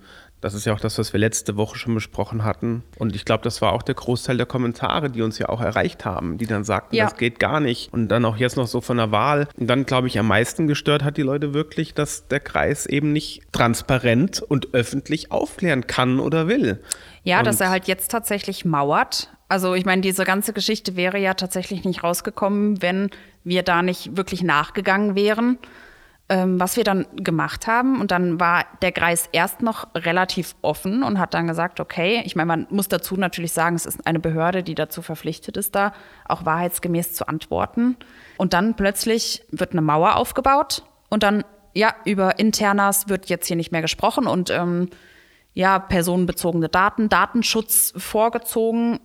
Das 0.46 0.54
ist 0.54 0.64
ja 0.64 0.72
auch 0.72 0.78
das, 0.78 0.96
was 0.96 1.12
wir 1.12 1.18
letzte 1.18 1.56
Woche 1.56 1.76
schon 1.76 1.92
besprochen 1.92 2.44
hatten. 2.44 2.84
Und 3.00 3.16
ich 3.16 3.24
glaube, 3.24 3.42
das 3.42 3.60
war 3.62 3.72
auch 3.72 3.82
der 3.82 3.96
Großteil 3.96 4.36
der 4.36 4.46
Kommentare, 4.46 5.10
die 5.10 5.22
uns 5.22 5.40
ja 5.40 5.48
auch 5.48 5.60
erreicht 5.60 6.04
haben, 6.04 6.38
die 6.38 6.46
dann 6.46 6.62
sagten, 6.62 6.94
Ja. 6.94 7.06
das 7.06 7.16
geht 7.16 7.40
gar 7.40 7.58
nicht. 7.58 7.92
Und 7.92 8.06
dann 8.06 8.24
auch 8.24 8.36
jetzt 8.36 8.56
noch 8.56 8.68
so 8.68 8.80
von 8.80 8.96
der 8.96 9.10
Wahl. 9.10 9.48
Und 9.58 9.66
dann, 9.66 9.86
glaube 9.86 10.06
ich, 10.06 10.20
am 10.20 10.28
meisten 10.28 10.68
gestört 10.68 11.02
hat 11.02 11.16
die 11.16 11.22
Leute 11.22 11.52
wirklich, 11.52 11.94
dass 11.94 12.28
der 12.28 12.38
Kreis 12.38 12.86
eben 12.86 13.12
nicht 13.12 13.42
transparent 13.50 14.40
und 14.40 14.72
öffentlich 14.72 15.32
aufklären 15.32 15.88
kann 15.88 16.20
oder 16.20 16.46
will. 16.46 16.80
Ja, 17.24 17.42
dass 17.42 17.56
Und- 17.56 17.62
er 17.62 17.70
halt 17.70 17.88
jetzt 17.88 18.12
tatsächlich 18.12 18.64
mauert. 18.64 19.32
Also 19.48 19.74
ich 19.74 19.84
meine, 19.84 20.02
diese 20.02 20.22
ganze 20.24 20.52
Geschichte 20.52 20.94
wäre 20.94 21.18
ja 21.18 21.34
tatsächlich 21.34 21.84
nicht 21.84 22.04
rausgekommen, 22.04 22.80
wenn 22.82 23.10
wir 23.42 23.64
da 23.64 23.82
nicht 23.82 24.16
wirklich 24.16 24.44
nachgegangen 24.44 25.16
wären, 25.16 25.58
ähm, 26.28 26.58
was 26.58 26.76
wir 26.76 26.84
dann 26.84 27.06
gemacht 27.14 27.66
haben. 27.66 28.00
Und 28.00 28.10
dann 28.10 28.40
war 28.40 28.64
der 28.82 28.92
Kreis 28.92 29.28
erst 29.32 29.62
noch 29.62 29.88
relativ 29.94 30.56
offen 30.62 31.02
und 31.02 31.18
hat 31.18 31.34
dann 31.34 31.46
gesagt, 31.46 31.78
okay, 31.78 32.22
ich 32.24 32.34
meine, 32.34 32.46
man 32.46 32.66
muss 32.70 32.88
dazu 32.88 33.16
natürlich 33.16 33.52
sagen, 33.52 33.76
es 33.76 33.86
ist 33.86 34.06
eine 34.06 34.18
Behörde, 34.18 34.62
die 34.62 34.74
dazu 34.74 35.02
verpflichtet 35.02 35.56
ist, 35.56 35.74
da 35.74 35.92
auch 36.24 36.44
wahrheitsgemäß 36.44 37.14
zu 37.14 37.28
antworten. 37.28 37.96
Und 38.38 38.54
dann 38.54 38.74
plötzlich 38.74 39.44
wird 39.50 39.72
eine 39.72 39.82
Mauer 39.82 40.16
aufgebaut 40.16 40.82
und 41.08 41.22
dann, 41.22 41.44
ja, 41.74 41.94
über 42.04 42.38
Internas 42.38 43.08
wird 43.08 43.26
jetzt 43.28 43.46
hier 43.46 43.56
nicht 43.56 43.70
mehr 43.70 43.82
gesprochen 43.82 44.26
und 44.26 44.50
ähm, 44.50 44.88
ja, 45.54 45.78
personenbezogene 45.78 46.68
Daten, 46.68 47.08
Datenschutz 47.08 47.92
vorgezogen. 47.96 48.98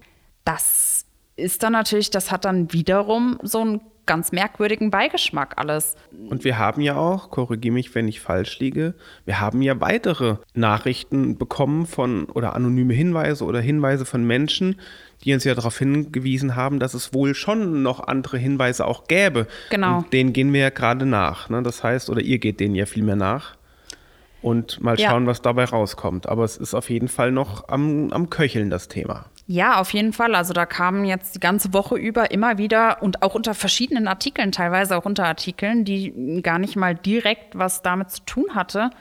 Das 0.43 1.05
ist 1.35 1.63
dann 1.63 1.73
natürlich, 1.73 2.09
das 2.09 2.31
hat 2.31 2.45
dann 2.45 2.73
wiederum 2.73 3.39
so 3.43 3.61
einen 3.61 3.81
ganz 4.05 4.31
merkwürdigen 4.31 4.89
Beigeschmack 4.91 5.53
alles. 5.57 5.95
Und 6.29 6.43
wir 6.43 6.57
haben 6.57 6.81
ja 6.81 6.95
auch, 6.95 7.29
korrigiere 7.29 7.73
mich, 7.73 7.93
wenn 7.95 8.07
ich 8.07 8.19
falsch 8.19 8.59
liege, 8.59 8.93
wir 9.25 9.39
haben 9.39 9.61
ja 9.61 9.79
weitere 9.79 10.37
Nachrichten 10.53 11.37
bekommen 11.37 11.85
von 11.85 12.25
oder 12.25 12.55
anonyme 12.55 12.93
Hinweise 12.93 13.45
oder 13.45 13.59
Hinweise 13.61 14.05
von 14.05 14.23
Menschen, 14.25 14.79
die 15.23 15.33
uns 15.33 15.43
ja 15.43 15.53
darauf 15.53 15.77
hingewiesen 15.77 16.55
haben, 16.55 16.79
dass 16.79 16.93
es 16.93 17.13
wohl 17.13 17.35
schon 17.35 17.83
noch 17.83 17.99
andere 18.07 18.37
Hinweise 18.37 18.85
auch 18.85 19.07
gäbe. 19.07 19.47
Genau. 19.69 19.99
Und 19.99 20.13
denen 20.13 20.33
gehen 20.33 20.51
wir 20.51 20.61
ja 20.61 20.69
gerade 20.69 21.05
nach. 21.05 21.49
Ne? 21.49 21.61
Das 21.61 21.83
heißt, 21.83 22.09
oder 22.09 22.21
ihr 22.21 22.39
geht 22.39 22.59
denen 22.59 22.75
ja 22.75 22.85
viel 22.85 23.03
mehr 23.03 23.15
nach. 23.15 23.55
Und 24.41 24.81
mal 24.81 24.99
Ja. 24.99 25.11
schauen, 25.11 25.27
was 25.27 25.43
dabei 25.43 25.65
rauskommt. 25.65 26.27
Aber 26.27 26.43
es 26.43 26.57
ist 26.57 26.73
auf 26.73 26.89
jeden 26.89 27.07
Fall 27.07 27.31
noch 27.31 27.67
am, 27.69 28.11
am 28.11 28.31
Köcheln, 28.31 28.71
das 28.71 28.87
Thema. 28.87 29.27
Ja, 29.47 29.79
auf 29.79 29.91
jeden 29.93 30.13
Fall. 30.13 30.35
Also 30.35 30.53
da 30.53 30.65
kamen 30.65 31.05
jetzt 31.05 31.35
die 31.35 31.39
ganze 31.39 31.73
Woche 31.73 31.95
über 31.95 32.31
immer 32.31 32.57
wieder 32.57 33.01
und 33.01 33.21
auch 33.21 33.35
unter 33.35 33.53
verschiedenen 33.53 34.07
Artikeln, 34.07 34.51
teilweise 34.51 34.97
auch 34.97 35.05
unter 35.05 35.25
Artikeln, 35.25 35.83
die 35.83 36.41
gar 36.41 36.59
nicht 36.59 36.75
mal 36.75 36.95
direkt 36.95 37.57
was 37.57 37.81
damit 37.81 38.11
zu 38.11 38.21
tun 38.25 38.55
hatte, 38.55 38.91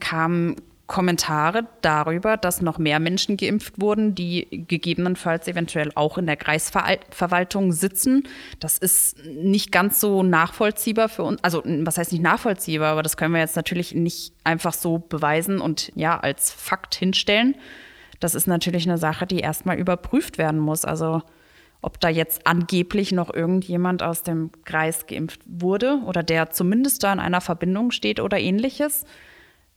kamen 0.00 0.56
Kommentare 0.86 1.66
darüber, 1.80 2.36
dass 2.36 2.60
noch 2.60 2.76
mehr 2.76 3.00
Menschen 3.00 3.38
geimpft 3.38 3.80
wurden, 3.80 4.14
die 4.14 4.66
gegebenenfalls 4.68 5.48
eventuell 5.48 5.90
auch 5.94 6.18
in 6.18 6.26
der 6.26 6.36
Kreisverwaltung 6.36 7.72
sitzen. 7.72 8.24
Das 8.60 8.76
ist 8.76 9.24
nicht 9.24 9.72
ganz 9.72 9.98
so 9.98 10.22
nachvollziehbar 10.22 11.08
für 11.08 11.22
uns. 11.22 11.42
Also, 11.42 11.62
was 11.64 11.96
heißt 11.96 12.12
nicht 12.12 12.22
nachvollziehbar, 12.22 12.92
aber 12.92 13.02
das 13.02 13.16
können 13.16 13.32
wir 13.32 13.40
jetzt 13.40 13.56
natürlich 13.56 13.94
nicht 13.94 14.34
einfach 14.44 14.74
so 14.74 14.98
beweisen 14.98 15.62
und 15.62 15.90
ja, 15.94 16.20
als 16.20 16.50
Fakt 16.50 16.94
hinstellen. 16.94 17.56
Das 18.24 18.34
ist 18.34 18.46
natürlich 18.46 18.88
eine 18.88 18.96
Sache, 18.96 19.26
die 19.26 19.40
erstmal 19.40 19.78
überprüft 19.78 20.38
werden 20.38 20.58
muss. 20.58 20.86
Also, 20.86 21.20
ob 21.82 22.00
da 22.00 22.08
jetzt 22.08 22.46
angeblich 22.46 23.12
noch 23.12 23.30
irgendjemand 23.30 24.02
aus 24.02 24.22
dem 24.22 24.50
Kreis 24.64 25.06
geimpft 25.06 25.42
wurde 25.44 25.98
oder 26.06 26.22
der 26.22 26.48
zumindest 26.48 27.02
da 27.02 27.12
in 27.12 27.20
einer 27.20 27.42
Verbindung 27.42 27.90
steht 27.90 28.20
oder 28.20 28.40
ähnliches. 28.40 29.04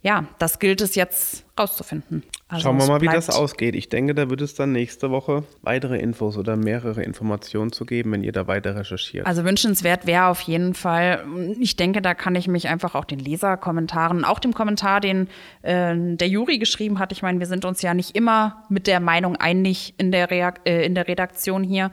Ja, 0.02 0.26
das 0.38 0.60
gilt 0.60 0.82
es 0.82 0.96
jetzt 0.96 1.46
rauszufinden. 1.60 2.24
Also 2.48 2.64
Schauen 2.64 2.78
wir 2.78 2.88
mal, 2.88 3.02
wie 3.02 3.08
das 3.08 3.30
ausgeht. 3.30 3.76
Ich 3.76 3.90
denke, 3.90 4.14
da 4.14 4.30
wird 4.30 4.42
es 4.42 4.54
dann 4.54 4.72
nächste 4.72 5.10
Woche 5.10 5.44
weitere 5.64 5.98
Infos 5.98 6.38
oder 6.38 6.56
mehrere 6.56 7.04
Informationen 7.04 7.72
zu 7.72 7.86
geben, 7.86 8.12
wenn 8.12 8.24
ihr 8.24 8.32
da 8.32 8.48
weiter 8.48 8.76
recherchiert. 8.76 9.26
Also 9.26 9.44
wünschenswert 9.44 10.06
wäre 10.06 10.28
auf 10.28 10.40
jeden 10.42 10.76
Fall, 10.76 11.26
ich 11.60 11.76
denke, 11.76 12.02
da 12.02 12.14
kann 12.14 12.36
ich 12.36 12.48
mich 12.48 12.70
einfach 12.70 12.96
auch 12.96 13.06
den 13.06 13.20
Leserkommentaren, 13.20 14.24
auch 14.24 14.40
dem 14.40 14.54
Kommentar, 14.54 15.02
den 15.02 15.28
äh, 15.64 15.96
der 15.96 16.30
Juri 16.30 16.60
geschrieben 16.60 17.00
hat, 17.00 17.12
ich 17.12 17.22
meine, 17.22 17.40
wir 17.40 17.48
sind 17.48 17.66
uns 17.66 17.82
ja 17.82 17.94
nicht 17.94 18.16
immer 18.16 18.64
mit 18.70 18.88
der 18.88 19.00
Meinung 19.00 19.36
einig 19.36 19.96
in 19.98 20.12
der, 20.12 20.30
Reak 20.30 20.62
äh, 20.66 20.86
in 20.86 20.96
der 20.96 21.08
Redaktion 21.08 21.64
hier. 21.64 21.92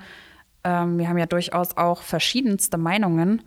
Ähm, 0.62 0.98
wir 0.98 1.08
haben 1.08 1.18
ja 1.18 1.26
durchaus 1.26 1.76
auch 1.76 2.02
verschiedenste 2.02 2.78
Meinungen. 2.78 3.42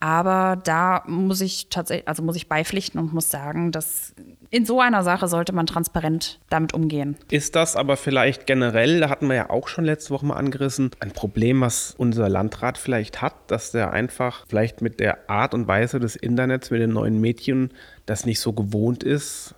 Aber 0.00 0.56
da 0.62 1.02
muss 1.06 1.40
ich 1.40 1.68
tatsächlich, 1.70 2.06
also 2.06 2.22
muss 2.22 2.36
ich 2.36 2.48
beipflichten 2.48 3.00
und 3.00 3.12
muss 3.12 3.30
sagen, 3.30 3.72
dass 3.72 4.14
in 4.50 4.64
so 4.64 4.80
einer 4.80 5.02
Sache 5.02 5.26
sollte 5.28 5.52
man 5.52 5.66
transparent 5.66 6.38
damit 6.48 6.72
umgehen. 6.72 7.16
Ist 7.30 7.56
das 7.56 7.74
aber 7.74 7.96
vielleicht 7.96 8.46
generell, 8.46 9.00
da 9.00 9.10
hatten 9.10 9.26
wir 9.26 9.34
ja 9.34 9.50
auch 9.50 9.68
schon 9.68 9.84
letzte 9.84 10.10
Woche 10.10 10.24
mal 10.24 10.36
angerissen, 10.36 10.92
ein 11.00 11.10
Problem, 11.10 11.60
was 11.60 11.94
unser 11.98 12.28
Landrat 12.28 12.78
vielleicht 12.78 13.20
hat, 13.20 13.34
dass 13.48 13.72
der 13.72 13.92
einfach 13.92 14.46
vielleicht 14.48 14.82
mit 14.82 15.00
der 15.00 15.28
Art 15.28 15.52
und 15.52 15.66
Weise 15.66 15.98
des 15.98 16.16
Internets, 16.16 16.70
mit 16.70 16.80
den 16.80 16.92
neuen 16.92 17.20
Medien, 17.20 17.72
das 18.06 18.24
nicht 18.24 18.40
so 18.40 18.52
gewohnt 18.52 19.02
ist, 19.02 19.54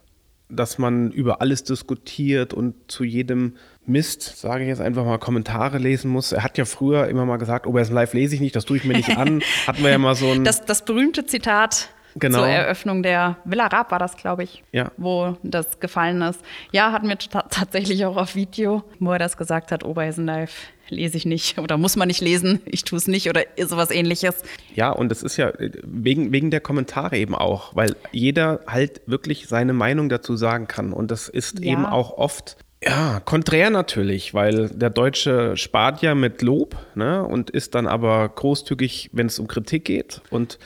dass 0.50 0.78
man 0.78 1.10
über 1.10 1.40
alles 1.40 1.64
diskutiert 1.64 2.54
und 2.54 2.74
zu 2.88 3.04
jedem 3.04 3.54
Mist, 3.86 4.38
sage 4.38 4.64
ich 4.64 4.68
jetzt 4.68 4.80
einfach 4.80 5.04
mal, 5.04 5.18
Kommentare 5.18 5.78
lesen 5.78 6.10
muss. 6.10 6.32
Er 6.32 6.44
hat 6.44 6.58
ja 6.58 6.64
früher 6.64 7.08
immer 7.08 7.24
mal 7.24 7.38
gesagt, 7.38 7.66
oh, 7.66 7.70
Oberhessen 7.70 7.94
Live 7.94 8.12
lese 8.12 8.34
ich 8.34 8.40
nicht, 8.40 8.54
das 8.54 8.64
tue 8.64 8.76
ich 8.76 8.84
mir 8.84 8.94
nicht 8.94 9.16
an. 9.16 9.42
Hatten 9.66 9.82
wir 9.82 9.90
ja 9.90 9.98
mal 9.98 10.14
so 10.14 10.30
ein. 10.30 10.44
Das, 10.44 10.64
das 10.64 10.84
berühmte 10.84 11.26
Zitat 11.26 11.90
genau. 12.16 12.38
zur 12.38 12.48
Eröffnung 12.48 13.02
der 13.02 13.36
Villa 13.44 13.66
Raab 13.66 13.90
war 13.90 13.98
das, 13.98 14.16
glaube 14.16 14.44
ich, 14.44 14.62
ja. 14.72 14.90
wo 14.96 15.36
das 15.42 15.80
gefallen 15.80 16.22
ist. 16.22 16.40
Ja, 16.72 16.92
hatten 16.92 17.08
wir 17.08 17.18
tatsächlich 17.18 18.04
auch 18.04 18.16
auf 18.16 18.34
Video, 18.34 18.82
wo 18.98 19.12
er 19.12 19.18
das 19.18 19.36
gesagt 19.36 19.72
hat, 19.72 19.84
Oberhessen 19.84 20.26
Live 20.26 20.68
lese 20.90 21.16
ich 21.16 21.24
nicht 21.24 21.58
oder 21.58 21.78
muss 21.78 21.96
man 21.96 22.08
nicht 22.08 22.20
lesen, 22.20 22.60
ich 22.66 22.84
tue 22.84 22.98
es 22.98 23.06
nicht 23.06 23.28
oder 23.28 23.42
sowas 23.64 23.90
ähnliches. 23.90 24.42
Ja, 24.74 24.90
und 24.90 25.08
das 25.08 25.22
ist 25.22 25.36
ja 25.36 25.48
äh, 25.48 25.70
wegen, 25.84 26.32
wegen 26.32 26.50
der 26.50 26.60
Kommentare 26.60 27.16
eben 27.16 27.34
auch, 27.34 27.74
weil 27.74 27.96
jeder 28.12 28.60
halt 28.66 29.00
wirklich 29.06 29.46
seine 29.48 29.72
Meinung 29.72 30.08
dazu 30.08 30.36
sagen 30.36 30.66
kann. 30.66 30.92
Und 30.92 31.10
das 31.10 31.28
ist 31.28 31.60
ja. 31.60 31.72
eben 31.72 31.86
auch 31.86 32.18
oft 32.18 32.56
ja, 32.82 33.20
konträr 33.20 33.68
natürlich, 33.68 34.32
weil 34.32 34.70
der 34.70 34.88
Deutsche 34.88 35.54
spart 35.58 36.00
ja 36.00 36.14
mit 36.14 36.40
Lob 36.40 36.76
ne, 36.94 37.22
und 37.22 37.50
ist 37.50 37.74
dann 37.74 37.86
aber 37.86 38.26
großzügig, 38.30 39.10
wenn 39.12 39.26
es 39.26 39.38
um 39.38 39.48
Kritik 39.48 39.84
geht. 39.84 40.22
Und 40.30 40.58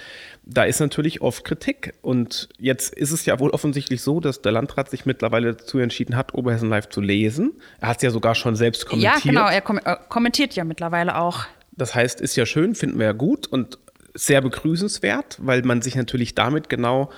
da 0.47 0.65
ist 0.65 0.81
natürlich 0.81 1.23
oft 1.23 1.45
Kritik. 1.45 1.95
Und 2.03 2.49
jetzt 2.59 2.95
ist 2.95 3.13
es 3.13 3.25
ja 3.25 3.39
wohl 3.41 3.51
offensichtlich 3.51 4.03
so, 4.03 4.21
dass 4.21 4.43
der 4.43 4.53
Landrat 4.53 4.91
sich 4.91 5.07
mittlerweile 5.07 5.55
dazu 5.55 5.79
entschieden 5.79 6.17
hat, 6.17 6.35
Oberhessen 6.35 6.69
Live 6.69 6.89
zu 6.89 7.01
lesen. 7.01 7.53
Er 7.81 7.89
hat 7.89 7.99
es 7.99 8.03
ja 8.03 8.11
sogar 8.11 8.35
schon 8.35 8.57
selbst 8.57 8.87
kommentiert. 8.87 9.25
Ja, 9.25 9.31
genau, 9.31 9.49
er 9.49 9.61
kom 9.61 9.79
äh, 9.79 9.97
kommentiert 10.09 10.55
ja 10.55 10.65
mittlerweile 10.65 11.17
auch. 11.17 11.47
Das 11.73 11.95
heißt, 11.95 12.21
ist 12.21 12.37
ja 12.37 12.47
schön, 12.47 12.75
finden 12.75 12.99
wir 12.99 13.07
ja 13.07 13.13
gut 13.13 13.47
und 13.47 13.79
sehr 14.15 14.41
begrüßenswert, 14.41 15.39
weil 15.41 15.63
man 15.63 15.83
sich 15.83 15.97
natürlich 15.97 16.35
damit 16.35 16.69
genau 16.69 17.11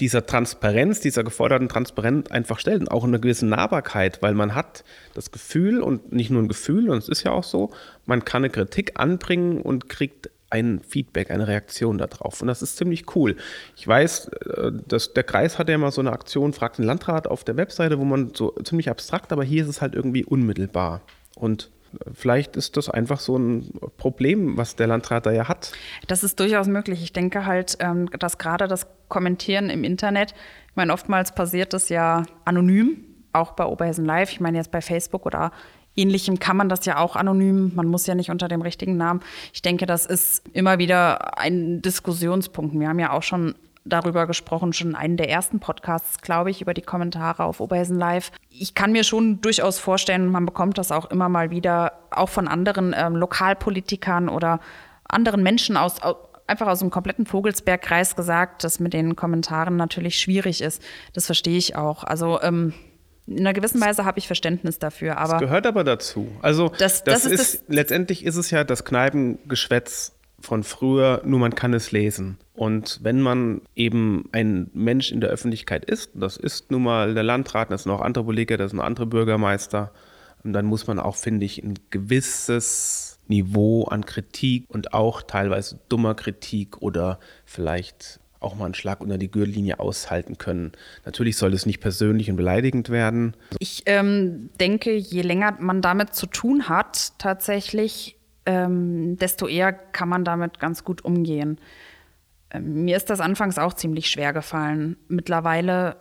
dieser 0.00 0.26
Transparenz, 0.26 1.00
dieser 1.00 1.22
geforderten 1.22 1.68
Transparenz 1.68 2.30
einfach 2.30 2.58
stellt 2.58 2.80
und 2.80 2.90
auch 2.90 3.04
eine 3.04 3.20
gewisse 3.20 3.46
Nahbarkeit, 3.46 4.22
weil 4.22 4.34
man 4.34 4.54
hat 4.54 4.84
das 5.14 5.30
Gefühl 5.30 5.80
und 5.80 6.12
nicht 6.12 6.30
nur 6.30 6.42
ein 6.42 6.48
Gefühl, 6.48 6.90
und 6.90 6.98
es 6.98 7.08
ist 7.08 7.22
ja 7.22 7.30
auch 7.30 7.44
so, 7.44 7.70
man 8.04 8.24
kann 8.24 8.42
eine 8.42 8.50
Kritik 8.50 8.92
anbringen 8.96 9.60
und 9.62 9.88
kriegt 9.88 10.30
ein 10.54 10.80
Feedback, 10.80 11.30
eine 11.30 11.48
Reaktion 11.48 11.98
darauf. 11.98 12.40
Und 12.40 12.48
das 12.48 12.62
ist 12.62 12.76
ziemlich 12.76 13.16
cool. 13.16 13.36
Ich 13.76 13.86
weiß, 13.86 14.28
äh, 14.28 14.72
dass 14.86 15.12
der 15.12 15.24
Kreis 15.24 15.58
hat 15.58 15.68
ja 15.68 15.76
mal 15.76 15.90
so 15.90 16.00
eine 16.00 16.12
Aktion, 16.12 16.52
fragt 16.52 16.78
den 16.78 16.84
Landrat 16.84 17.26
auf 17.26 17.42
der 17.42 17.56
Webseite, 17.56 17.98
wo 17.98 18.04
man 18.04 18.32
so 18.34 18.52
ziemlich 18.62 18.88
abstrakt, 18.88 19.32
aber 19.32 19.42
hier 19.42 19.62
ist 19.64 19.68
es 19.68 19.80
halt 19.82 19.94
irgendwie 19.94 20.24
unmittelbar. 20.24 21.00
Und 21.34 21.70
vielleicht 22.12 22.56
ist 22.56 22.76
das 22.76 22.88
einfach 22.88 23.18
so 23.18 23.36
ein 23.36 23.72
Problem, 23.96 24.56
was 24.56 24.76
der 24.76 24.86
Landrat 24.86 25.26
da 25.26 25.32
ja 25.32 25.48
hat. 25.48 25.72
Das 26.06 26.22
ist 26.22 26.38
durchaus 26.38 26.68
möglich. 26.68 27.02
Ich 27.02 27.12
denke 27.12 27.46
halt, 27.46 27.76
ähm, 27.80 28.08
dass 28.18 28.38
gerade 28.38 28.68
das 28.68 28.86
Kommentieren 29.08 29.70
im 29.70 29.84
Internet, 29.84 30.34
ich 30.68 30.76
meine, 30.76 30.92
oftmals 30.92 31.34
passiert 31.34 31.72
das 31.72 31.88
ja 31.88 32.22
anonym, 32.44 33.04
auch 33.32 33.52
bei 33.52 33.64
Oberhessen 33.64 34.04
Live. 34.04 34.30
Ich 34.30 34.40
meine, 34.40 34.58
jetzt 34.58 34.70
bei 34.70 34.80
Facebook 34.80 35.26
oder 35.26 35.50
Ähnlichem 35.96 36.38
kann 36.38 36.56
man 36.56 36.68
das 36.68 36.84
ja 36.86 36.98
auch 36.98 37.16
anonym. 37.16 37.72
Man 37.74 37.86
muss 37.86 38.06
ja 38.06 38.14
nicht 38.14 38.30
unter 38.30 38.48
dem 38.48 38.62
richtigen 38.62 38.96
Namen. 38.96 39.20
Ich 39.52 39.62
denke, 39.62 39.86
das 39.86 40.06
ist 40.06 40.42
immer 40.52 40.78
wieder 40.78 41.38
ein 41.38 41.82
Diskussionspunkt. 41.82 42.78
Wir 42.78 42.88
haben 42.88 42.98
ja 42.98 43.12
auch 43.12 43.22
schon 43.22 43.54
darüber 43.84 44.26
gesprochen, 44.26 44.72
schon 44.72 44.90
in 44.90 44.94
einem 44.94 45.16
der 45.16 45.28
ersten 45.28 45.60
Podcasts, 45.60 46.20
glaube 46.20 46.50
ich, 46.50 46.62
über 46.62 46.74
die 46.74 46.82
Kommentare 46.82 47.44
auf 47.44 47.60
Oberhessen 47.60 47.98
Live. 47.98 48.32
Ich 48.50 48.74
kann 48.74 48.92
mir 48.92 49.04
schon 49.04 49.40
durchaus 49.40 49.78
vorstellen, 49.78 50.30
man 50.30 50.46
bekommt 50.46 50.78
das 50.78 50.90
auch 50.90 51.10
immer 51.10 51.28
mal 51.28 51.50
wieder, 51.50 51.92
auch 52.10 52.30
von 52.30 52.48
anderen 52.48 52.94
ähm, 52.96 53.16
Lokalpolitikern 53.16 54.28
oder 54.28 54.60
anderen 55.06 55.42
Menschen 55.42 55.76
aus, 55.76 55.96
einfach 56.46 56.66
aus 56.66 56.78
dem 56.78 56.90
kompletten 56.90 57.26
Vogelsbergkreis 57.26 58.16
gesagt, 58.16 58.64
dass 58.64 58.80
mit 58.80 58.94
den 58.94 59.16
Kommentaren 59.16 59.76
natürlich 59.76 60.18
schwierig 60.18 60.62
ist. 60.62 60.82
Das 61.12 61.26
verstehe 61.26 61.58
ich 61.58 61.76
auch. 61.76 62.04
Also 62.04 62.40
ähm, 62.40 62.72
in 63.26 63.40
einer 63.40 63.52
gewissen 63.52 63.80
Weise 63.80 64.04
habe 64.04 64.18
ich 64.18 64.26
Verständnis 64.26 64.78
dafür. 64.78 65.18
Aber 65.18 65.34
das 65.34 65.40
gehört 65.40 65.66
aber 65.66 65.84
dazu. 65.84 66.28
Also 66.42 66.68
das, 66.68 67.04
das, 67.04 67.22
das 67.22 67.32
ist, 67.32 67.40
ist 67.40 67.64
letztendlich 67.68 68.24
ist 68.24 68.36
es 68.36 68.50
ja 68.50 68.64
das 68.64 68.84
Kneipengeschwätz 68.84 70.12
von 70.40 70.62
früher, 70.62 71.22
nur 71.24 71.38
man 71.38 71.54
kann 71.54 71.72
es 71.72 71.90
lesen. 71.90 72.38
Und 72.52 73.00
wenn 73.02 73.20
man 73.20 73.62
eben 73.74 74.28
ein 74.32 74.70
Mensch 74.74 75.10
in 75.10 75.20
der 75.20 75.30
Öffentlichkeit 75.30 75.84
ist, 75.84 76.10
das 76.14 76.36
ist 76.36 76.70
nun 76.70 76.82
mal 76.82 77.14
der 77.14 77.22
Landrat, 77.22 77.70
das 77.70 77.84
sind 77.84 77.92
auch 77.92 78.02
andere 78.02 78.24
Politiker, 78.24 78.58
das 78.58 78.72
sind 78.72 78.80
andere 78.80 79.06
Bürgermeister, 79.06 79.90
dann 80.44 80.66
muss 80.66 80.86
man 80.86 80.98
auch, 80.98 81.16
finde 81.16 81.46
ich, 81.46 81.62
ein 81.64 81.78
gewisses 81.88 83.18
Niveau 83.28 83.84
an 83.84 84.04
Kritik 84.04 84.66
und 84.68 84.92
auch 84.92 85.22
teilweise 85.22 85.80
dummer 85.88 86.14
Kritik 86.14 86.82
oder 86.82 87.18
vielleicht 87.46 88.20
auch 88.44 88.54
mal 88.54 88.66
einen 88.66 88.74
Schlag 88.74 89.00
unter 89.00 89.18
die 89.18 89.30
Gürtellinie 89.30 89.80
aushalten 89.80 90.38
können. 90.38 90.72
Natürlich 91.04 91.36
soll 91.36 91.52
es 91.54 91.66
nicht 91.66 91.80
persönlich 91.80 92.30
und 92.30 92.36
beleidigend 92.36 92.90
werden. 92.90 93.36
Ich 93.58 93.82
ähm, 93.86 94.50
denke, 94.60 94.94
je 94.94 95.22
länger 95.22 95.56
man 95.58 95.82
damit 95.82 96.14
zu 96.14 96.26
tun 96.26 96.68
hat, 96.68 97.12
tatsächlich, 97.18 98.16
ähm, 98.46 99.16
desto 99.16 99.48
eher 99.48 99.72
kann 99.72 100.08
man 100.08 100.24
damit 100.24 100.60
ganz 100.60 100.84
gut 100.84 101.04
umgehen. 101.04 101.58
Ähm, 102.50 102.84
mir 102.84 102.96
ist 102.96 103.10
das 103.10 103.20
anfangs 103.20 103.58
auch 103.58 103.74
ziemlich 103.74 104.08
schwer 104.08 104.32
gefallen. 104.32 104.96
Mittlerweile 105.08 105.96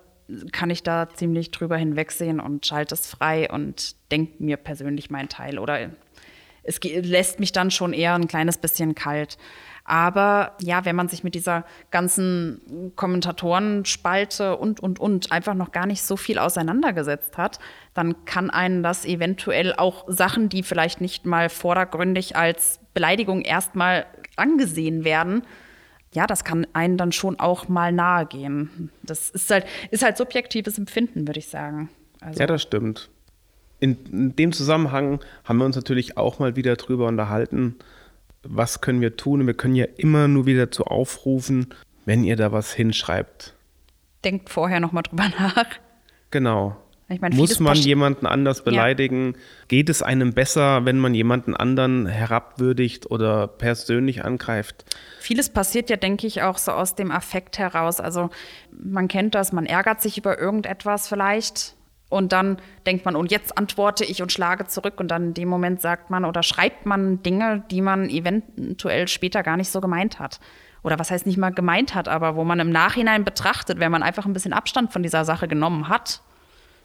kann 0.52 0.70
ich 0.70 0.84
da 0.84 1.10
ziemlich 1.10 1.52
drüber 1.52 1.78
hinwegsehen 1.78 2.40
und 2.40 2.66
schalte 2.66 2.96
es 2.96 3.08
frei 3.08 3.50
und 3.52 3.96
denke 4.12 4.42
mir 4.44 4.58
persönlich 4.58 5.10
meinen 5.10 5.30
Teil. 5.30 5.60
Oder 5.60 5.90
es 6.64 6.80
lässt 6.84 7.40
mich 7.40 7.52
dann 7.52 7.72
schon 7.72 7.94
eher 7.94 8.16
ein 8.16 8.28
kleines 8.28 8.58
bisschen 8.58 8.96
kalt. 8.96 9.38
Aber 9.86 10.54
ja, 10.62 10.86
wenn 10.86 10.96
man 10.96 11.10
sich 11.10 11.24
mit 11.24 11.36
dieser 11.36 11.66
ganzen 11.92 12.94
Kommentatorenspalte 12.96 14.56
und, 14.56 14.80
und, 14.80 15.00
und 15.00 15.32
einfach 15.32 15.56
noch 15.56 15.72
gar 15.72 15.86
nicht 15.86 16.04
so 16.04 16.16
viel 16.16 16.40
auseinandergesetzt 16.40 17.38
hat, 17.38 17.60
dann 17.94 18.24
kann 18.26 18.50
einen 18.50 18.82
das 18.82 19.06
eventuell 19.06 19.74
auch 19.76 20.06
Sachen, 20.08 20.48
die 20.48 20.64
vielleicht 20.64 21.02
nicht 21.02 21.26
mal 21.26 21.50
vordergründig 21.50 22.36
als 22.38 22.80
Beleidigung 22.94 23.42
erstmal 23.42 24.06
angesehen 24.36 25.04
werden, 25.04 25.44
ja, 26.14 26.28
das 26.28 26.44
kann 26.44 26.68
einen 26.74 26.98
dann 26.98 27.12
schon 27.12 27.40
auch 27.40 27.68
mal 27.68 27.92
nahe 27.92 28.26
gehen. 28.26 28.92
Das 29.02 29.30
ist 29.30 29.50
halt, 29.50 29.66
ist 29.90 30.04
halt 30.04 30.18
subjektives 30.18 30.78
Empfinden, 30.78 31.28
würde 31.28 31.40
ich 31.40 31.48
sagen. 31.48 31.90
Also. 32.22 32.40
Ja, 32.40 32.48
das 32.48 32.62
stimmt. 32.62 33.10
In, 33.80 33.98
in, 34.12 34.36
dem 34.36 34.54
Zusammenhang 34.54 35.20
haben 35.44 35.58
wir 35.58 35.66
uns 35.66 35.76
natürlich 35.76 36.18
auch 36.18 36.40
mal 36.40 36.56
wieder 36.56 36.76
drüber 36.76 37.08
unterhalten, 37.08 37.76
was 38.44 38.82
können 38.82 39.02
wir 39.02 39.16
tun? 39.16 39.42
Und 39.42 39.48
wir 39.48 39.54
können 39.54 39.76
ja 39.76 39.86
immer 39.98 40.28
nur 40.28 40.46
wieder 40.46 40.72
zu 40.72 40.86
aufrufen, 40.86 41.74
wenn 42.06 42.24
ihr 42.24 42.36
da 42.36 42.52
was 42.52 42.74
hinschreibt. 42.74 43.54
Denkt 44.24 44.50
vorher 44.50 44.80
nochmal 44.80 45.04
drüber 45.04 45.30
nach. 45.40 45.66
Genau. 46.32 46.78
Meine, 47.20 47.36
Muss 47.36 47.60
man 47.60 47.76
jemanden 47.76 48.26
anders 48.26 48.64
beleidigen? 48.64 49.34
Ja. 49.34 49.40
Geht 49.68 49.90
es 49.90 50.02
einem 50.02 50.34
besser, 50.34 50.86
wenn 50.86 50.98
man 50.98 51.14
jemanden 51.14 51.56
anderen 51.56 52.08
herabwürdigt 52.08 53.12
oder 53.12 53.48
persönlich 53.48 54.24
angreift? 54.24 54.86
Vieles 55.20 55.50
passiert 55.50 55.90
ja, 55.90 55.98
denke 55.98 56.26
ich, 56.26 56.42
auch 56.42 56.58
so 56.58 56.72
aus 56.72 56.96
dem 56.96 57.12
Affekt 57.12 57.60
heraus. 57.60 58.00
Also 58.00 58.30
man 58.72 59.08
kennt 59.10 59.36
das, 59.36 59.52
man 59.52 59.66
ärgert 59.66 60.02
sich 60.02 60.18
über 60.18 60.40
irgendetwas 60.40 61.08
vielleicht 61.08 61.76
und 62.14 62.32
dann 62.32 62.58
denkt 62.86 63.06
man, 63.06 63.16
und 63.16 63.32
jetzt 63.32 63.58
antworte 63.58 64.06
ich 64.06 64.22
und 64.22 64.32
schlage 64.32 64.68
zurück. 64.68 65.00
Und 65.00 65.10
dann 65.10 65.28
in 65.28 65.34
dem 65.34 65.50
Moment 65.50 65.82
sagt 65.82 66.10
man 66.10 66.26
oder 66.26 66.44
schreibt 66.44 66.86
man 66.86 67.24
Dinge, 67.24 67.64
die 67.72 67.82
man 67.82 68.10
eventuell 68.10 69.08
später 69.08 69.44
gar 69.44 69.58
nicht 69.58 69.70
so 69.70 69.82
gemeint 69.82 70.20
hat. 70.20 70.40
Oder 70.84 71.00
was 71.00 71.12
heißt 71.12 71.26
nicht 71.26 71.38
mal 71.38 71.52
gemeint 71.52 71.96
hat, 71.96 72.08
aber 72.08 72.36
wo 72.36 72.44
man 72.44 72.60
im 72.60 72.70
Nachhinein 72.70 73.24
betrachtet, 73.24 73.80
wenn 73.80 73.92
man 73.92 74.04
einfach 74.04 74.26
ein 74.26 74.34
bisschen 74.34 74.54
Abstand 74.54 74.92
von 74.94 75.02
dieser 75.02 75.26
Sache 75.26 75.48
genommen 75.48 75.90
hat, 75.90 76.22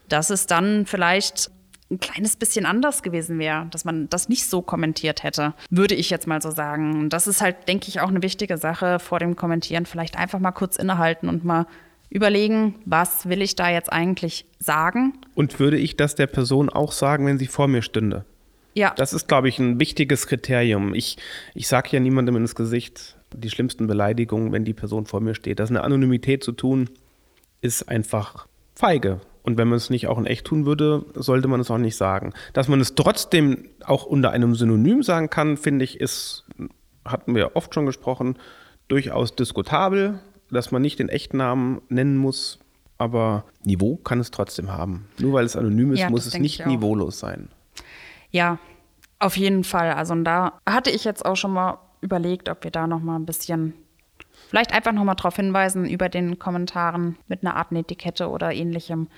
dass 0.08 0.30
es 0.30 0.47
dann 0.47 0.87
vielleicht 0.87 1.50
ein 1.90 2.00
kleines 2.00 2.37
bisschen 2.37 2.66
anders 2.66 3.02
gewesen 3.02 3.38
wäre, 3.38 3.66
dass 3.70 3.85
man 3.85 4.08
das 4.08 4.28
nicht 4.28 4.49
so 4.49 4.62
kommentiert 4.62 5.23
hätte, 5.23 5.54
würde 5.70 5.94
ich 5.94 6.11
jetzt 6.11 6.26
mal 6.26 6.40
so 6.40 6.50
sagen. 6.50 7.00
Und 7.00 7.11
das 7.11 7.26
ist 7.26 7.40
halt, 7.40 7.66
denke 7.66 7.88
ich, 7.88 8.00
auch 8.00 8.08
eine 8.08 8.23
wichtige 8.23 8.58
Sache 8.58 8.99
vor 8.99 9.18
dem 9.18 9.37
Kommentieren. 9.37 9.87
Vielleicht 9.87 10.16
einfach 10.16 10.38
mal 10.38 10.52
kurz 10.52 10.76
innehalten 10.76 11.28
und 11.28 11.44
mal 11.44 11.66
überlegen, 12.10 12.74
was 12.84 13.28
will 13.28 13.42
ich 13.42 13.56
da 13.56 13.70
jetzt 13.70 13.92
eigentlich 13.92 14.46
sagen. 14.58 15.14
Und 15.34 15.58
würde 15.60 15.76
ich 15.76 15.96
das 15.96 16.14
der 16.14 16.26
Person 16.26 16.68
auch 16.68 16.92
sagen, 16.92 17.26
wenn 17.26 17.38
sie 17.38 17.46
vor 17.46 17.68
mir 17.68 17.82
stünde? 17.82 18.24
Ja. 18.74 18.92
Das 18.96 19.12
ist, 19.12 19.28
glaube 19.28 19.48
ich, 19.48 19.58
ein 19.58 19.80
wichtiges 19.80 20.26
Kriterium. 20.26 20.94
Ich, 20.94 21.16
ich 21.54 21.68
sage 21.68 21.88
ja 21.92 22.00
niemandem 22.00 22.36
ins 22.36 22.54
Gesicht 22.54 23.16
die 23.34 23.50
schlimmsten 23.50 23.86
Beleidigungen, 23.86 24.52
wenn 24.52 24.64
die 24.64 24.72
Person 24.72 25.06
vor 25.06 25.20
mir 25.20 25.34
steht. 25.34 25.58
Das 25.58 25.70
eine 25.70 25.82
Anonymität 25.82 26.42
zu 26.42 26.52
tun, 26.52 26.88
ist 27.60 27.88
einfach 27.88 28.46
feige. 28.74 29.20
Und 29.42 29.58
wenn 29.58 29.68
man 29.68 29.76
es 29.76 29.90
nicht 29.90 30.06
auch 30.06 30.18
in 30.18 30.26
echt 30.26 30.46
tun 30.46 30.66
würde, 30.66 31.04
sollte 31.14 31.48
man 31.48 31.60
es 31.60 31.70
auch 31.70 31.78
nicht 31.78 31.96
sagen. 31.96 32.32
Dass 32.52 32.68
man 32.68 32.80
es 32.80 32.94
trotzdem 32.94 33.68
auch 33.84 34.04
unter 34.04 34.30
einem 34.30 34.54
Synonym 34.54 35.02
sagen 35.02 35.30
kann, 35.30 35.56
finde 35.56 35.84
ich, 35.84 36.00
ist, 36.00 36.44
hatten 37.04 37.34
wir 37.34 37.56
oft 37.56 37.74
schon 37.74 37.86
gesprochen, 37.86 38.36
durchaus 38.88 39.34
diskutabel, 39.34 40.20
dass 40.50 40.71
man 40.71 40.83
nicht 40.83 40.99
den 40.99 41.09
Echtnamen 41.09 41.81
nennen 41.88 42.17
muss. 42.17 42.59
Aber 42.97 43.45
Niveau 43.62 43.97
kann 43.97 44.19
es 44.19 44.31
trotzdem 44.31 44.73
haben. 44.73 45.07
Nur 45.19 45.33
weil 45.35 45.45
es 45.45 45.57
anonym 45.57 45.93
ist, 45.93 46.00
Ja, 46.00 46.11
muss 46.11 46.26
es 46.26 46.37
nicht 46.38 46.67
niveaulos 46.67 47.21
sein. 47.21 47.49
Ja, 48.31 48.59
auf 49.21 49.37
jeden 49.37 49.64
Fall. 49.64 49.93
Also 49.93 50.12
und 50.12 50.25
da 50.25 50.61
hatte 50.69 50.90
ich 50.90 51.05
jetzt 51.05 51.25
auch 51.25 51.37
schon 51.37 51.52
mal 51.52 51.78
überlegt, 52.00 52.49
ob 52.49 52.64
wir 52.64 52.71
da 52.71 52.87
noch 52.87 53.00
mal 53.00 53.17
ein 53.17 53.26
bisschen, 53.26 53.73
vielleicht 54.49 54.73
einfach 54.73 54.93
noch 54.93 55.05
mal 55.05 55.14
darauf 55.14 55.37
hinweisen 55.37 55.87
über 55.88 56.09
den 56.09 56.38
Kommentaren 56.38 57.17
mit 57.28 57.43
einer 57.43 57.57
Art 57.57 57.73
Etikette 57.73 58.28
oder 58.28 58.52
ähnlichem. 58.52 59.09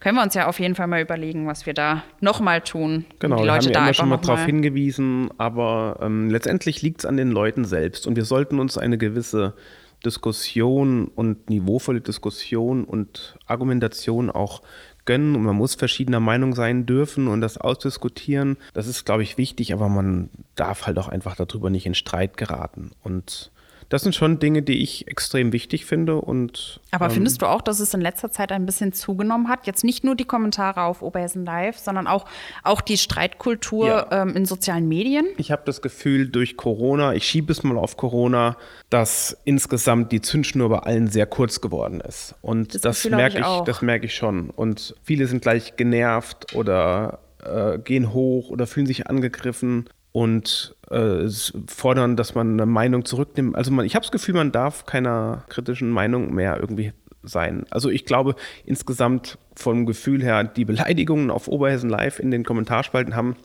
Können 0.00 0.18
wir 0.18 0.22
uns 0.22 0.34
ja 0.34 0.48
auf 0.48 0.60
jeden 0.60 0.74
Fall 0.74 0.86
mal 0.86 1.00
überlegen, 1.00 1.46
was 1.46 1.64
wir 1.64 1.72
da 1.72 2.02
noch 2.20 2.40
mal 2.40 2.60
tun. 2.60 3.06
Genau, 3.20 3.36
die 3.36 3.44
wir 3.44 3.52
haben 3.52 3.56
Leute 3.56 3.66
ja 3.68 3.72
da 3.72 3.78
immer 3.78 3.88
einfach 3.88 4.00
schon 4.02 4.08
mal 4.10 4.16
darauf 4.18 4.44
hingewiesen, 4.44 5.30
aber 5.38 5.98
ähm, 6.02 6.28
letztendlich 6.28 6.82
liegt 6.82 7.00
es 7.00 7.06
an 7.06 7.16
den 7.16 7.30
Leuten 7.30 7.64
selbst 7.64 8.06
und 8.06 8.14
wir 8.14 8.24
sollten 8.24 8.60
uns 8.60 8.76
eine 8.76 8.98
gewisse 8.98 9.54
Diskussion 10.04 11.08
und 11.08 11.48
niveauvolle 11.50 12.00
Diskussion 12.00 12.84
und 12.84 13.36
Argumentation 13.46 14.30
auch 14.30 14.62
gönnen 15.04 15.34
und 15.34 15.42
man 15.42 15.56
muss 15.56 15.74
verschiedener 15.74 16.20
Meinung 16.20 16.54
sein 16.54 16.86
dürfen 16.86 17.28
und 17.28 17.40
das 17.40 17.58
ausdiskutieren. 17.58 18.56
Das 18.72 18.86
ist, 18.86 19.04
glaube 19.04 19.22
ich, 19.22 19.36
wichtig, 19.38 19.72
aber 19.72 19.88
man 19.88 20.30
darf 20.54 20.86
halt 20.86 20.98
auch 20.98 21.08
einfach 21.08 21.36
darüber 21.36 21.70
nicht 21.70 21.86
in 21.86 21.94
Streit 21.94 22.36
geraten 22.36 22.92
und 23.02 23.50
das 23.88 24.02
sind 24.02 24.14
schon 24.14 24.38
Dinge, 24.38 24.62
die 24.62 24.82
ich 24.82 25.08
extrem 25.08 25.52
wichtig 25.52 25.84
finde 25.86 26.16
und 26.16 26.80
Aber 26.90 27.06
ähm, 27.06 27.12
findest 27.12 27.42
du 27.42 27.46
auch, 27.46 27.62
dass 27.62 27.80
es 27.80 27.94
in 27.94 28.00
letzter 28.00 28.30
Zeit 28.30 28.52
ein 28.52 28.66
bisschen 28.66 28.92
zugenommen 28.92 29.48
hat? 29.48 29.66
Jetzt 29.66 29.84
nicht 29.84 30.04
nur 30.04 30.14
die 30.14 30.24
Kommentare 30.24 30.82
auf 30.82 31.02
Oberhessen 31.02 31.44
Live, 31.44 31.78
sondern 31.78 32.06
auch, 32.06 32.24
auch 32.62 32.80
die 32.80 32.96
Streitkultur 32.98 33.86
Ja. 33.86 34.06
ähm, 34.22 34.36
in 34.36 34.46
sozialen 34.46 34.88
Medien? 34.88 35.26
Ich 35.36 35.50
habe 35.52 35.62
das 35.66 35.82
Gefühl, 35.82 36.28
durch 36.28 36.56
Corona, 36.56 37.14
ich 37.14 37.24
schiebe 37.26 37.52
es 37.52 37.62
mal 37.62 37.78
auf 37.78 37.96
Corona, 37.96 38.56
dass 38.90 39.36
insgesamt 39.44 40.12
die 40.12 40.20
Zündschnur 40.20 40.68
bei 40.68 40.78
allen 40.80 41.08
sehr 41.08 41.26
kurz 41.26 41.60
geworden 41.60 42.00
ist. 42.00 42.34
Und 42.42 42.74
Das 42.74 43.02
das, 43.02 43.10
merke 43.10 43.38
ich 43.38 43.46
ich, 43.46 43.60
das 43.64 43.82
merke 43.82 44.06
ich 44.06 44.14
schon. 44.14 44.50
Und 44.50 44.94
viele 45.02 45.26
sind 45.26 45.42
gleich 45.42 45.76
genervt 45.76 46.54
oder 46.54 47.18
äh, 47.44 47.78
gehen 47.78 48.12
hoch 48.12 48.50
oder 48.50 48.66
fühlen 48.66 48.86
sich 48.86 49.06
angegriffen 49.08 49.88
und 50.12 50.74
äh, 50.94 51.28
fordern, 51.66 52.16
dass 52.16 52.34
man 52.34 52.52
eine 52.52 52.66
Meinung 52.66 53.04
zurücknimmt. 53.04 53.56
Also 53.56 53.70
man, 53.70 53.84
ich 53.84 53.94
habe 53.94 54.04
das 54.04 54.12
Gefühl, 54.12 54.34
man 54.34 54.52
darf 54.52 54.86
keiner 54.86 55.44
kritischen 55.48 55.90
Meinung 55.90 56.32
mehr 56.34 56.58
irgendwie 56.60 56.92
sein. 57.22 57.66
Also 57.70 57.90
ich 57.90 58.04
glaube 58.04 58.36
insgesamt 58.64 59.38
vom 59.56 59.86
Gefühl 59.86 60.22
her, 60.22 60.44
die 60.44 60.64
Beleidigungen 60.64 61.30
auf 61.30 61.48
Oberhessen 61.48 61.90
Live 61.90 62.18
in 62.18 62.30
den 62.30 62.44
Kommentarspalten 62.44 63.16
haben 63.16 63.36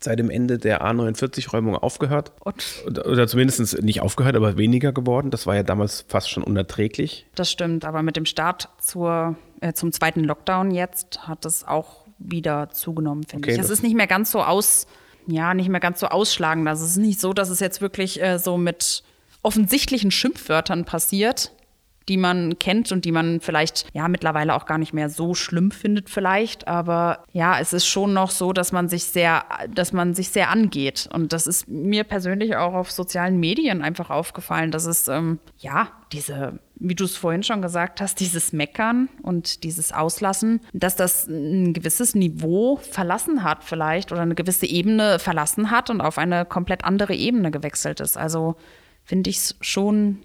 seit 0.00 0.18
dem 0.18 0.30
Ende 0.30 0.58
der 0.58 0.84
A49-Räumung 0.84 1.76
aufgehört. 1.76 2.32
Oder, 2.44 3.06
oder 3.06 3.26
zumindest 3.28 3.82
nicht 3.82 4.00
aufgehört, 4.00 4.36
aber 4.36 4.56
weniger 4.56 4.92
geworden. 4.92 5.30
Das 5.30 5.46
war 5.46 5.54
ja 5.54 5.62
damals 5.62 6.04
fast 6.08 6.30
schon 6.30 6.42
unerträglich. 6.42 7.26
Das 7.34 7.50
stimmt, 7.50 7.84
aber 7.84 8.02
mit 8.02 8.16
dem 8.16 8.26
Start 8.26 8.68
zur, 8.78 9.36
äh, 9.60 9.72
zum 9.72 9.92
zweiten 9.92 10.24
Lockdown 10.24 10.70
jetzt 10.70 11.28
hat 11.28 11.44
es 11.44 11.66
auch 11.66 12.06
wieder 12.18 12.70
zugenommen, 12.70 13.24
finde 13.24 13.46
Okay, 13.46 13.54
ich. 13.54 13.60
Es 13.60 13.70
ist 13.70 13.82
nicht 13.82 13.96
mehr 13.96 14.06
ganz 14.06 14.30
so 14.30 14.42
aus, 14.42 14.86
ja, 15.26 15.54
nicht 15.54 15.68
mehr 15.68 15.80
ganz 15.80 16.00
so 16.00 16.08
ausschlagend. 16.08 16.66
Also 16.68 16.84
es 16.84 16.92
ist 16.92 16.96
nicht 16.98 17.20
so, 17.20 17.32
dass 17.32 17.48
es 17.48 17.60
jetzt 17.60 17.80
wirklich 17.80 18.22
äh, 18.22 18.38
so 18.38 18.58
mit 18.58 19.02
offensichtlichen 19.42 20.10
Schimpfwörtern 20.10 20.84
passiert, 20.84 21.52
die 22.08 22.16
man 22.16 22.58
kennt 22.58 22.90
und 22.92 23.04
die 23.04 23.12
man 23.12 23.40
vielleicht 23.40 23.86
ja 23.92 24.08
mittlerweile 24.08 24.54
auch 24.54 24.66
gar 24.66 24.78
nicht 24.78 24.92
mehr 24.92 25.08
so 25.08 25.34
schlimm 25.34 25.70
findet 25.70 26.10
vielleicht, 26.10 26.66
aber 26.66 27.24
ja, 27.32 27.58
es 27.60 27.72
ist 27.72 27.86
schon 27.86 28.12
noch 28.12 28.30
so, 28.30 28.52
dass 28.52 28.72
man 28.72 28.88
sich 28.88 29.04
sehr 29.04 29.44
dass 29.72 29.92
man 29.92 30.14
sich 30.14 30.30
sehr 30.30 30.50
angeht 30.50 31.08
und 31.12 31.32
das 31.32 31.46
ist 31.46 31.68
mir 31.68 32.04
persönlich 32.04 32.56
auch 32.56 32.74
auf 32.74 32.90
sozialen 32.90 33.38
Medien 33.38 33.82
einfach 33.82 34.10
aufgefallen, 34.10 34.70
dass 34.70 34.86
es 34.86 35.08
ähm, 35.08 35.38
ja, 35.58 35.92
diese 36.12 36.58
wie 36.82 36.96
du 36.96 37.04
es 37.04 37.16
vorhin 37.16 37.44
schon 37.44 37.62
gesagt 37.62 38.00
hast, 38.00 38.18
dieses 38.18 38.52
Meckern 38.52 39.08
und 39.22 39.62
dieses 39.62 39.92
Auslassen, 39.92 40.60
dass 40.72 40.96
das 40.96 41.28
ein 41.28 41.72
gewisses 41.72 42.14
Niveau 42.14 42.76
verlassen 42.76 43.44
hat 43.44 43.62
vielleicht 43.62 44.10
oder 44.10 44.22
eine 44.22 44.34
gewisse 44.34 44.66
Ebene 44.66 45.20
verlassen 45.20 45.70
hat 45.70 45.90
und 45.90 46.00
auf 46.00 46.18
eine 46.18 46.44
komplett 46.44 46.84
andere 46.84 47.14
Ebene 47.14 47.52
gewechselt 47.52 48.00
ist. 48.00 48.16
Also 48.16 48.56
finde 49.04 49.30
ich 49.30 49.36
es 49.36 49.56
schon 49.60 50.18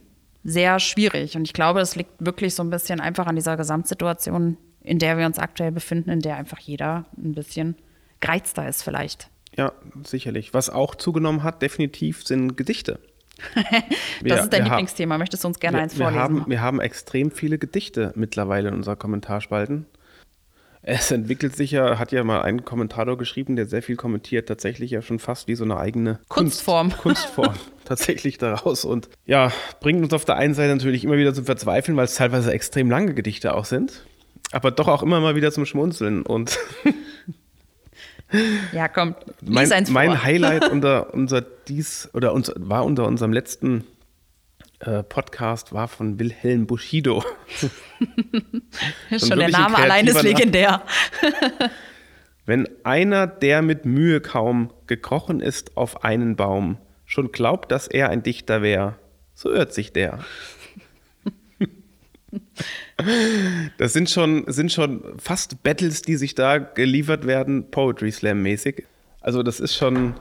sehr 0.44 0.80
schwierig. 0.80 1.36
Und 1.36 1.44
ich 1.44 1.54
glaube, 1.54 1.80
es 1.80 1.96
liegt 1.96 2.14
wirklich 2.20 2.56
so 2.56 2.64
ein 2.64 2.72
bisschen 2.72 3.00
einfach 3.00 3.28
an 3.28 3.36
dieser 3.36 3.56
Gesamtsituation, 3.56 4.58
in 4.82 4.98
der 4.98 5.18
wir 5.18 5.28
uns 5.28 5.38
aktuell 5.38 5.72
befinden, 5.72 6.10
in 6.10 6.22
der 6.22 6.38
einfach 6.38 6.60
jeder 6.60 7.06
ein 7.18 7.34
bisschen 7.34 7.76
gereizter 8.20 8.68
ist 8.68 8.82
vielleicht. 8.82 9.30
Ja, 9.56 9.74
sicherlich. 10.04 10.54
Was 10.54 10.70
auch 10.70 10.96
zugenommen 10.96 11.44
hat, 11.44 11.62
definitiv, 11.62 12.26
sind 12.26 12.58
Gedichte. 12.58 13.00
das 14.24 14.44
ist 14.44 14.54
dein 14.54 14.64
wir 14.64 14.70
Lieblingsthema. 14.72 15.18
Möchtest 15.18 15.44
du 15.44 15.48
uns 15.48 15.60
gerne 15.60 15.78
wir, 15.78 15.84
eins 15.84 15.98
wir 15.98 16.06
vorlesen? 16.06 16.22
haben, 16.22 16.44
wir 16.48 16.62
haben 16.62 16.80
extrem 16.80 17.32
viele 17.32 17.58
Gedichte 17.58 18.12
mittlerweile 18.16 18.70
in 18.70 18.76
unserer 18.76 18.96
Kommentarspalten. 18.96 19.86
Es 20.90 21.12
entwickelt 21.12 21.54
sich 21.54 21.72
ja, 21.72 22.00
hat 22.00 22.14
ja 22.14 22.24
mal 22.24 22.44
ein 22.44 22.64
Kommentator 22.64 23.18
geschrieben, 23.18 23.58
der 23.58 23.66
sehr 23.66 23.82
viel 23.82 23.98
kommentiert, 23.98 24.48
tatsächlich 24.48 24.92
ja 24.92 25.02
schon 25.02 25.20
fast 25.20 25.50
wie 25.50 25.56
so 25.56 25.66
eine 25.66 25.78
eigene 25.78 26.20
Kunstform. 26.30 26.92
Kunst, 26.92 27.02
Kunstform 27.34 27.56
tatsächlich 27.84 28.38
daraus. 28.38 28.86
Und 28.86 29.10
ja, 29.26 29.52
bringt 29.82 30.02
uns 30.02 30.14
auf 30.14 30.24
der 30.24 30.38
einen 30.38 30.54
Seite 30.54 30.74
natürlich 30.74 31.04
immer 31.04 31.18
wieder 31.18 31.34
zum 31.34 31.46
Verzweifeln, 31.46 31.98
weil 31.98 32.06
es 32.06 32.16
teilweise 32.16 32.54
extrem 32.54 32.90
lange 32.90 33.14
Gedichte 33.14 33.54
auch 33.54 33.66
sind. 33.66 34.06
Aber 34.52 34.72
doch 34.72 34.88
auch 34.88 35.04
immer 35.04 35.20
mal 35.20 35.36
wieder 35.36 35.52
zum 35.52 35.66
Schmunzeln. 35.66 36.22
Und 36.22 36.58
ja, 38.72 38.88
komm, 38.88 39.16
mein, 39.42 39.70
mein 39.90 40.24
Highlight 40.24 40.68
unter 40.72 41.14
unser 41.14 41.42
dies 41.42 42.10
oder 42.14 42.34
unser, 42.34 42.54
war 42.58 42.86
unter 42.86 43.06
unserem 43.08 43.34
letzten 43.34 43.86
äh, 44.80 45.04
Podcast 45.04 45.74
war 45.74 45.88
von 45.88 46.20
Wilhelm 46.20 46.68
Bushido. 46.68 47.24
Schon 49.18 49.40
der 49.40 49.50
Name 49.50 49.78
allein 49.78 50.06
ist 50.08 50.22
legendär. 50.22 50.84
Wenn 52.46 52.68
einer, 52.84 53.28
der 53.28 53.62
mit 53.62 53.86
Mühe 53.86 54.22
kaum 54.22 54.72
gekrochen 54.86 55.42
ist 55.42 55.76
auf 55.76 56.06
einen 56.06 56.36
Baum, 56.38 56.78
schon 57.06 57.32
glaubt, 57.32 57.72
dass 57.72 57.88
er 57.88 58.10
ein 58.10 58.24
Dichter 58.24 58.62
wär, 58.62 58.98
so 59.34 59.52
irrt 59.52 59.74
sich 59.74 59.92
der. 59.92 60.20
Das 63.78 63.94
sind 63.94 64.10
schon, 64.10 64.44
sind 64.48 64.72
schon 64.72 65.04
fast 65.20 65.62
Battles, 65.64 66.02
die 66.02 66.16
sich 66.18 66.36
da 66.36 66.58
geliefert 66.58 67.28
werden, 67.28 67.70
Poetry 67.70 68.12
Slam-mäßig. 68.12 68.84
Also 69.22 69.44
das 69.44 69.60
ist 69.60 69.76
schon, 69.76 70.16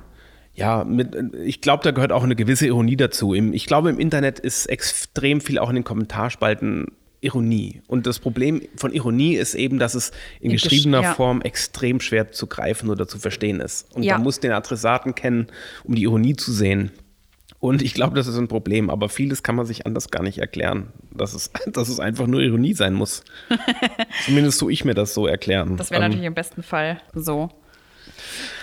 ja, 0.54 0.84
mit, 0.84 1.16
ich 1.44 1.60
glaube, 1.60 1.82
da 1.84 1.90
gehört 1.90 2.12
auch 2.12 2.24
eine 2.24 2.36
gewisse 2.36 2.66
Ironie 2.66 2.96
dazu. 2.96 3.34
Ich 3.34 3.66
glaube, 3.66 3.90
im 3.90 3.98
Internet 3.98 4.38
ist 4.38 4.66
extrem 4.66 5.40
viel 5.40 5.58
auch 5.58 5.68
in 5.70 5.76
den 5.76 5.84
Kommentarspalten 5.84 6.86
Ironie. 7.22 7.80
Und 7.86 8.06
das 8.06 8.18
Problem 8.18 8.60
von 8.76 8.92
Ironie 8.92 9.36
ist 9.36 9.54
eben, 9.54 9.78
dass 9.78 9.94
es 9.94 10.12
in 10.40 10.50
In 10.50 10.56
gesch- 10.58 10.64
geschriebener 10.64 11.00
ja. 11.02 11.14
Form 11.14 11.40
extrem 11.40 12.00
schwer 12.00 12.30
zu 12.30 12.46
greifen 12.46 12.90
oder 12.90 13.08
zu 13.08 13.18
verstehen 13.18 13.60
ist. 13.60 13.92
Und 13.94 14.02
Ja. 14.02 14.14
man 14.14 14.22
muss 14.24 14.38
den 14.38 14.52
Adressaten 14.52 15.14
kennen, 15.14 15.46
um 15.84 15.94
die 15.94 16.02
Ironie 16.02 16.36
zu 16.36 16.52
sehen. 16.52 16.90
Und 17.66 17.82
ich 17.82 17.94
glaube, 17.94 18.14
das 18.14 18.28
ist 18.28 18.38
ein 18.38 18.46
Problem, 18.46 18.90
aber 18.90 19.08
vieles 19.08 19.42
kann 19.42 19.56
man 19.56 19.66
sich 19.66 19.86
anders 19.86 20.12
gar 20.12 20.22
nicht 20.22 20.38
erklären, 20.38 20.92
dass 21.10 21.34
es, 21.34 21.50
dass 21.66 21.88
es 21.88 21.98
einfach 21.98 22.28
nur 22.28 22.40
Ironie 22.40 22.74
sein 22.74 22.94
muss. 22.94 23.24
Zumindest 24.24 24.60
tue 24.60 24.70
ich 24.72 24.84
mir 24.84 24.94
das 24.94 25.14
so 25.14 25.26
erklären. 25.26 25.76
Das 25.76 25.90
wäre 25.90 26.00
Ähm, 26.00 26.10
natürlich 26.10 26.26
im 26.26 26.34
besten 26.34 26.62
Fall 26.62 27.00
so. 27.12 27.50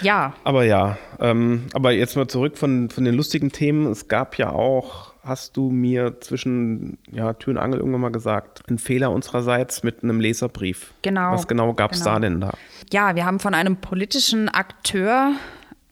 Ja, 0.01 0.35
Aber 0.45 0.63
ja, 0.63 0.97
ähm, 1.19 1.65
aber 1.73 1.91
jetzt 1.91 2.15
mal 2.15 2.29
zurück 2.29 2.57
von, 2.57 2.89
von 2.89 3.03
den 3.03 3.13
lustigen 3.13 3.51
Themen. 3.51 3.87
Es 3.87 4.07
gab 4.07 4.37
ja 4.37 4.51
auch, 4.51 5.13
hast 5.21 5.57
du 5.57 5.69
mir 5.69 6.21
zwischen 6.21 6.97
ja, 7.11 7.33
Tür 7.33 7.55
und 7.55 7.57
Angel 7.57 7.79
irgendwann 7.79 8.01
mal 8.01 8.11
gesagt, 8.11 8.63
ein 8.69 8.77
Fehler 8.77 9.11
unsererseits 9.11 9.83
mit 9.83 10.01
einem 10.01 10.21
Leserbrief. 10.21 10.93
Genau, 11.01 11.33
Was 11.33 11.45
genau 11.45 11.73
gab 11.73 11.91
es 11.91 11.99
genau. 11.99 12.13
da 12.13 12.19
denn 12.21 12.39
da? 12.39 12.53
Ja, 12.93 13.15
wir 13.17 13.25
haben 13.25 13.41
von 13.41 13.53
einem 13.53 13.75
politischen 13.75 14.47
Akteur 14.47 15.33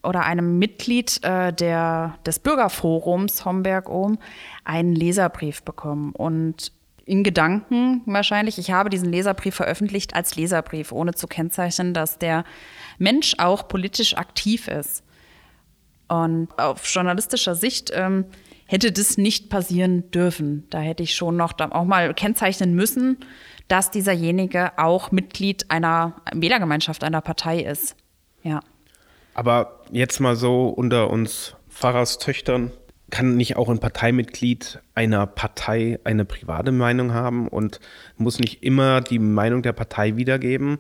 oder 0.04 0.26
einem 0.26 0.58
Mitglied 0.58 1.24
äh, 1.24 1.54
der, 1.54 2.18
des 2.26 2.40
Bürgerforums 2.40 3.46
Homberg-Ohm 3.46 4.18
einen 4.64 4.96
Leserbrief 4.96 5.64
bekommen. 5.64 6.14
Und 6.14 6.72
in 7.06 7.24
Gedanken 7.24 8.02
wahrscheinlich, 8.06 8.58
ich 8.58 8.72
habe 8.72 8.90
diesen 8.90 9.12
Leserbrief 9.12 9.56
veröffentlicht 9.56 10.16
als 10.16 10.36
Leserbrief, 10.36 10.92
ohne 10.92 11.14
zu 11.14 11.28
kennzeichnen, 11.28 11.94
dass 11.94 12.18
der 12.18 12.44
Mensch 12.98 13.36
auch 13.38 13.68
politisch 13.68 14.16
aktiv 14.18 14.68
ist. 14.68 15.04
Und 16.08 16.50
auf 16.58 16.86
journalistischer 16.86 17.56
Sicht 17.56 17.92
ähm, 17.94 18.26
hätte 18.66 18.92
das 18.92 19.18
nicht 19.18 19.50
passieren 19.50 20.10
dürfen. 20.12 20.68
Da 20.70 20.80
hätte 20.80 21.04
ich 21.04 21.16
schon 21.16 21.38
noch 21.38 21.54
auch 21.60 21.86
mal 21.86 22.14
kennzeichnen 22.14 22.74
müssen, 22.74 23.18
dass 23.68 23.92
dieserjenige 23.92 24.78
auch 24.78 25.12
Mitglied 25.12 25.70
einer 25.70 26.16
Wählergemeinschaft, 26.34 27.04
einer 27.04 27.22
Partei 27.22 27.60
ist. 27.62 27.96
Ja. 28.44 28.62
Aber 29.34 29.81
jetzt 29.92 30.20
mal 30.20 30.36
so 30.36 30.68
unter 30.68 31.10
uns 31.10 31.56
Pfarrerstöchtern, 31.70 32.72
kann 33.10 33.36
nicht 33.36 33.58
auch 33.58 33.70
ein 33.70 33.80
Parteimitglied 33.80 34.80
einer 34.96 35.28
Partei 35.28 36.00
eine 36.04 36.26
private 36.26 36.72
Meinung 36.72 37.14
haben 37.14 37.48
und 37.48 37.80
muss 38.18 38.40
nicht 38.40 38.64
immer 38.64 39.02
die 39.02 39.20
Meinung 39.20 39.62
der 39.62 39.74
Partei 39.74 40.16
wiedergeben? 40.16 40.80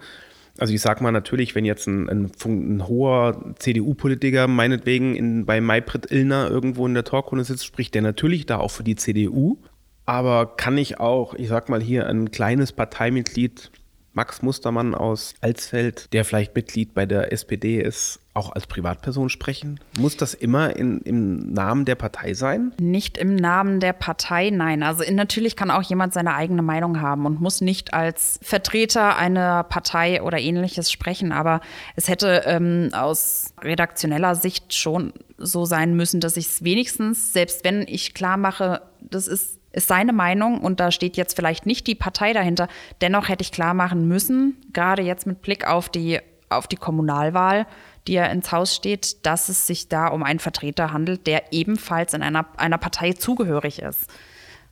Also 0.57 0.73
ich 0.73 0.81
sage 0.81 1.03
mal 1.03 1.11
natürlich, 1.11 1.55
wenn 1.55 1.65
jetzt 1.65 1.87
ein, 1.87 2.09
ein, 2.09 2.31
ein 2.45 2.87
hoher 2.87 3.55
CDU-Politiker 3.57 4.47
meinetwegen 4.47 5.15
in, 5.15 5.45
bei 5.45 5.61
Maybrit 5.61 6.11
Illner 6.11 6.49
irgendwo 6.49 6.85
in 6.87 6.93
der 6.93 7.03
Talkrunde 7.03 7.43
sitzt, 7.43 7.65
spricht 7.65 7.95
der 7.95 8.01
natürlich 8.01 8.45
da 8.45 8.57
auch 8.57 8.71
für 8.71 8.83
die 8.83 8.95
CDU. 8.95 9.57
Aber 10.05 10.57
kann 10.57 10.77
ich 10.77 10.99
auch, 10.99 11.35
ich 11.35 11.47
sag 11.47 11.69
mal 11.69 11.81
hier, 11.81 12.07
ein 12.07 12.31
kleines 12.31 12.71
Parteimitglied 12.71 13.71
Max 14.13 14.41
Mustermann 14.41 14.93
aus 14.93 15.35
Alsfeld, 15.41 16.11
der 16.13 16.25
vielleicht 16.25 16.55
Mitglied 16.55 16.93
bei 16.93 17.05
der 17.05 17.31
SPD 17.31 17.79
ist, 17.81 18.19
auch 18.33 18.51
als 18.51 18.67
Privatperson 18.67 19.29
sprechen? 19.29 19.79
Muss 19.97 20.17
das 20.17 20.33
immer 20.33 20.75
in, 20.75 20.99
im 21.01 21.53
Namen 21.53 21.85
der 21.85 21.95
Partei 21.95 22.33
sein? 22.33 22.73
Nicht 22.79 23.17
im 23.17 23.35
Namen 23.35 23.79
der 23.79 23.93
Partei, 23.93 24.49
nein. 24.49 24.83
Also 24.83 25.03
in, 25.03 25.15
natürlich 25.15 25.55
kann 25.55 25.71
auch 25.71 25.81
jemand 25.81 26.13
seine 26.13 26.35
eigene 26.35 26.61
Meinung 26.61 27.01
haben 27.01 27.25
und 27.25 27.41
muss 27.41 27.61
nicht 27.61 27.93
als 27.93 28.39
Vertreter 28.41 29.17
einer 29.17 29.63
Partei 29.63 30.21
oder 30.21 30.39
ähnliches 30.39 30.91
sprechen. 30.91 31.31
Aber 31.31 31.61
es 31.95 32.07
hätte 32.07 32.43
ähm, 32.45 32.89
aus 32.93 33.53
redaktioneller 33.61 34.35
Sicht 34.35 34.73
schon 34.73 35.13
so 35.37 35.65
sein 35.65 35.95
müssen, 35.95 36.19
dass 36.19 36.37
ich 36.37 36.47
es 36.47 36.63
wenigstens, 36.63 37.33
selbst 37.33 37.63
wenn 37.63 37.81
ich 37.87 38.13
klar 38.13 38.37
mache, 38.37 38.81
das 39.01 39.27
ist 39.27 39.60
ist 39.73 39.87
seine 39.87 40.13
Meinung 40.13 40.59
und 40.61 40.79
da 40.79 40.91
steht 40.91 41.17
jetzt 41.17 41.35
vielleicht 41.35 41.65
nicht 41.65 41.87
die 41.87 41.95
Partei 41.95 42.33
dahinter. 42.33 42.67
Dennoch 43.01 43.29
hätte 43.29 43.41
ich 43.41 43.51
klar 43.51 43.73
machen 43.73 44.07
müssen, 44.07 44.57
gerade 44.73 45.01
jetzt 45.01 45.25
mit 45.25 45.41
Blick 45.41 45.67
auf 45.67 45.89
die, 45.89 46.19
auf 46.49 46.67
die 46.67 46.75
Kommunalwahl, 46.75 47.65
die 48.07 48.13
ja 48.13 48.25
ins 48.25 48.51
Haus 48.51 48.75
steht, 48.75 49.25
dass 49.25 49.49
es 49.49 49.67
sich 49.67 49.87
da 49.87 50.07
um 50.07 50.23
einen 50.23 50.39
Vertreter 50.39 50.91
handelt, 50.91 51.27
der 51.27 51.53
ebenfalls 51.53 52.13
in 52.13 52.23
einer, 52.23 52.45
einer 52.57 52.77
Partei 52.77 53.13
zugehörig 53.13 53.81
ist. 53.81 54.09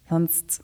Sonst 0.09 0.63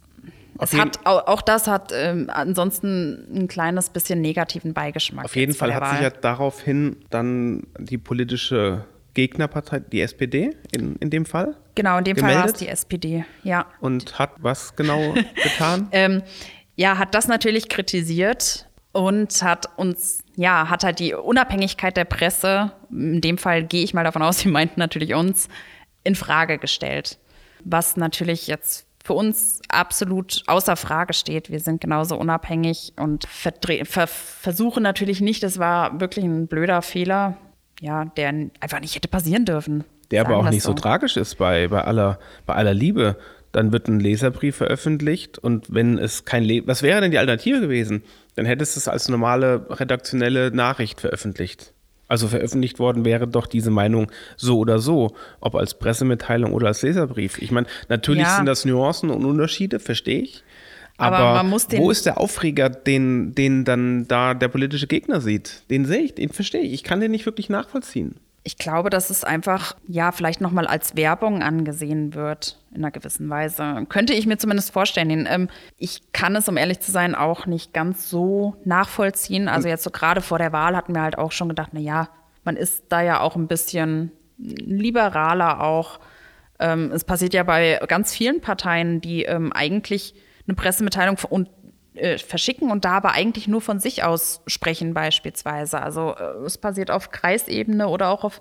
es 0.57 0.73
hat, 0.73 1.05
auch 1.05 1.41
das 1.41 1.67
hat 1.67 1.91
ähm, 1.93 2.29
ansonsten 2.31 3.27
ein 3.33 3.47
kleines 3.47 3.89
bisschen 3.89 4.21
negativen 4.21 4.73
Beigeschmack. 4.73 5.25
Auf 5.25 5.35
jeden 5.35 5.53
Fall 5.53 5.73
hat 5.73 5.81
Wahl. 5.81 5.91
sich 5.91 6.01
ja 6.01 6.09
daraufhin 6.09 6.97
dann 7.09 7.63
die 7.77 7.97
politische 7.97 8.85
Gegnerpartei, 9.15 9.79
die 9.79 10.01
SPD 10.01 10.51
in, 10.71 10.95
in 10.97 11.09
dem 11.09 11.25
Fall? 11.25 11.55
Genau, 11.73 11.97
in 11.97 12.03
dem 12.03 12.15
gemeldet. 12.15 12.37
Fall 12.37 12.47
war 12.47 12.53
es 12.53 12.59
die 12.59 12.67
SPD, 12.67 13.25
ja. 13.43 13.65
Und 13.81 14.19
hat 14.19 14.31
was 14.37 14.75
genau 14.75 15.13
getan? 15.43 15.87
ähm, 15.91 16.21
ja, 16.75 16.99
hat 16.99 17.15
das 17.15 17.27
natürlich 17.27 17.69
kritisiert 17.69 18.67
und 18.91 19.41
hat 19.41 19.69
uns, 19.77 20.19
ja, 20.35 20.69
hat 20.69 20.83
halt 20.83 20.99
die 20.99 21.13
Unabhängigkeit 21.13 21.97
der 21.97 22.05
Presse, 22.05 22.73
in 22.91 23.21
dem 23.21 23.37
Fall 23.37 23.63
gehe 23.63 23.83
ich 23.83 23.93
mal 23.93 24.03
davon 24.03 24.21
aus, 24.21 24.39
sie 24.41 24.49
meinten 24.49 24.79
natürlich 24.79 25.15
uns, 25.15 25.47
in 26.03 26.13
Frage 26.13 26.59
gestellt. 26.59 27.17
Was 27.63 27.97
natürlich 27.97 28.45
jetzt 28.45 28.85
für 29.03 29.13
uns 29.13 29.61
absolut 29.69 30.43
außer 30.47 30.75
Frage 30.75 31.13
steht. 31.13 31.51
Wir 31.51 31.59
sind 31.59 31.79
genauso 31.79 32.17
unabhängig 32.17 32.93
und 32.97 33.27
ver 33.27 33.53
versuchen 34.07 34.81
natürlich 34.81 35.21
nicht, 35.21 35.43
das 35.43 35.59
war 35.59 35.99
wirklich 35.99 36.25
ein 36.25 36.47
blöder 36.47 36.81
Fehler, 36.81 37.37
ja, 37.81 38.05
der 38.05 38.29
einfach 38.59 38.79
nicht 38.79 38.95
hätte 38.95 39.07
passieren 39.07 39.45
dürfen. 39.45 39.83
Der 40.11 40.25
aber 40.25 40.37
auch 40.37 40.49
nicht 40.49 40.63
so. 40.63 40.69
so 40.69 40.73
tragisch 40.75 41.17
ist 41.17 41.35
bei, 41.35 41.67
bei, 41.67 41.83
aller, 41.83 42.19
bei 42.45 42.53
aller 42.53 42.73
Liebe. 42.73 43.17
Dann 43.51 43.71
wird 43.71 43.87
ein 43.87 43.99
Leserbrief 43.99 44.57
veröffentlicht 44.57 45.37
und 45.37 45.73
wenn 45.73 45.97
es 45.97 46.25
kein 46.25 46.43
Le 46.43 46.63
was 46.65 46.83
wäre 46.83 46.99
denn 46.99 47.11
die 47.11 47.17
Alternative 47.17 47.61
gewesen? 47.61 48.03
Dann 48.35 48.45
hättest 48.45 48.75
du 48.75 48.79
es 48.79 48.87
als 48.87 49.07
normale 49.07 49.65
redaktionelle 49.69 50.51
Nachricht 50.51 50.99
veröffentlicht. 50.99 51.73
Also 52.07 52.27
veröffentlicht 52.27 52.77
worden 52.77 53.03
wäre 53.03 53.27
doch 53.27 53.47
diese 53.47 53.71
Meinung 53.71 54.11
so 54.35 54.59
oder 54.59 54.79
so, 54.79 55.15
ob 55.39 55.55
als 55.55 55.79
Pressemitteilung 55.79 56.53
oder 56.53 56.67
als 56.67 56.81
Leserbrief. 56.81 57.41
Ich 57.41 57.51
meine, 57.51 57.65
natürlich 57.87 58.23
ja. 58.23 58.35
sind 58.35 58.45
das 58.45 58.65
Nuancen 58.65 59.09
und 59.09 59.25
Unterschiede, 59.25 59.79
verstehe 59.79 60.21
ich. 60.21 60.43
Aber, 60.97 61.17
Aber 61.17 61.51
wo 61.51 61.91
ist 61.91 62.05
der 62.05 62.19
Aufreger, 62.19 62.69
den, 62.69 63.35
den 63.35 63.65
dann 63.65 64.07
da 64.07 64.33
der 64.33 64.47
politische 64.47 64.87
Gegner 64.87 65.19
sieht? 65.19 65.69
Den 65.69 65.85
sehe 65.85 66.01
ich, 66.01 66.15
den 66.15 66.29
verstehe 66.29 66.61
ich. 66.61 66.73
Ich 66.73 66.83
kann 66.83 67.01
den 67.01 67.11
nicht 67.11 67.25
wirklich 67.25 67.49
nachvollziehen. 67.49 68.15
Ich 68.43 68.57
glaube, 68.57 68.91
dass 68.91 69.09
es 69.09 69.23
einfach, 69.23 69.75
ja, 69.87 70.11
vielleicht 70.11 70.39
nochmal 70.39 70.67
als 70.67 70.95
Werbung 70.95 71.41
angesehen 71.41 72.13
wird, 72.13 72.59
in 72.71 72.77
einer 72.77 72.91
gewissen 72.91 73.27
Weise. 73.29 73.85
Könnte 73.89 74.13
ich 74.13 74.27
mir 74.27 74.37
zumindest 74.37 74.71
vorstellen. 74.71 75.27
Ähm, 75.27 75.49
ich 75.77 76.01
kann 76.13 76.35
es, 76.35 76.47
um 76.47 76.55
ehrlich 76.55 76.79
zu 76.79 76.91
sein, 76.91 77.15
auch 77.15 77.47
nicht 77.47 77.73
ganz 77.73 78.09
so 78.09 78.55
nachvollziehen. 78.63 79.47
Also 79.49 79.67
jetzt 79.67 79.83
so 79.83 79.89
gerade 79.89 80.21
vor 80.21 80.37
der 80.37 80.53
Wahl 80.53 80.75
hatten 80.75 80.93
wir 80.93 81.01
halt 81.01 81.17
auch 81.17 81.31
schon 81.31 81.49
gedacht, 81.49 81.71
na 81.73 81.79
ja, 81.79 82.07
man 82.43 82.55
ist 82.55 82.85
da 82.89 83.01
ja 83.01 83.19
auch 83.19 83.35
ein 83.35 83.47
bisschen 83.47 84.11
liberaler 84.37 85.61
auch. 85.61 85.99
Ähm, 86.59 86.91
es 86.93 87.03
passiert 87.03 87.33
ja 87.33 87.43
bei 87.43 87.79
ganz 87.87 88.13
vielen 88.13 88.41
Parteien, 88.41 89.01
die 89.01 89.23
ähm, 89.23 89.51
eigentlich 89.51 90.13
eine 90.47 90.55
Pressemitteilung 90.55 91.17
und, 91.29 91.49
äh, 91.95 92.17
verschicken 92.17 92.71
und 92.71 92.85
da 92.85 92.91
aber 92.91 93.13
eigentlich 93.13 93.47
nur 93.47 93.61
von 93.61 93.79
sich 93.79 94.03
aus 94.03 94.41
sprechen 94.47 94.93
beispielsweise. 94.93 95.81
Also 95.81 96.15
äh, 96.15 96.45
es 96.45 96.57
passiert 96.57 96.91
auf 96.91 97.11
Kreisebene 97.11 97.87
oder 97.87 98.09
auch 98.09 98.23
auf 98.23 98.39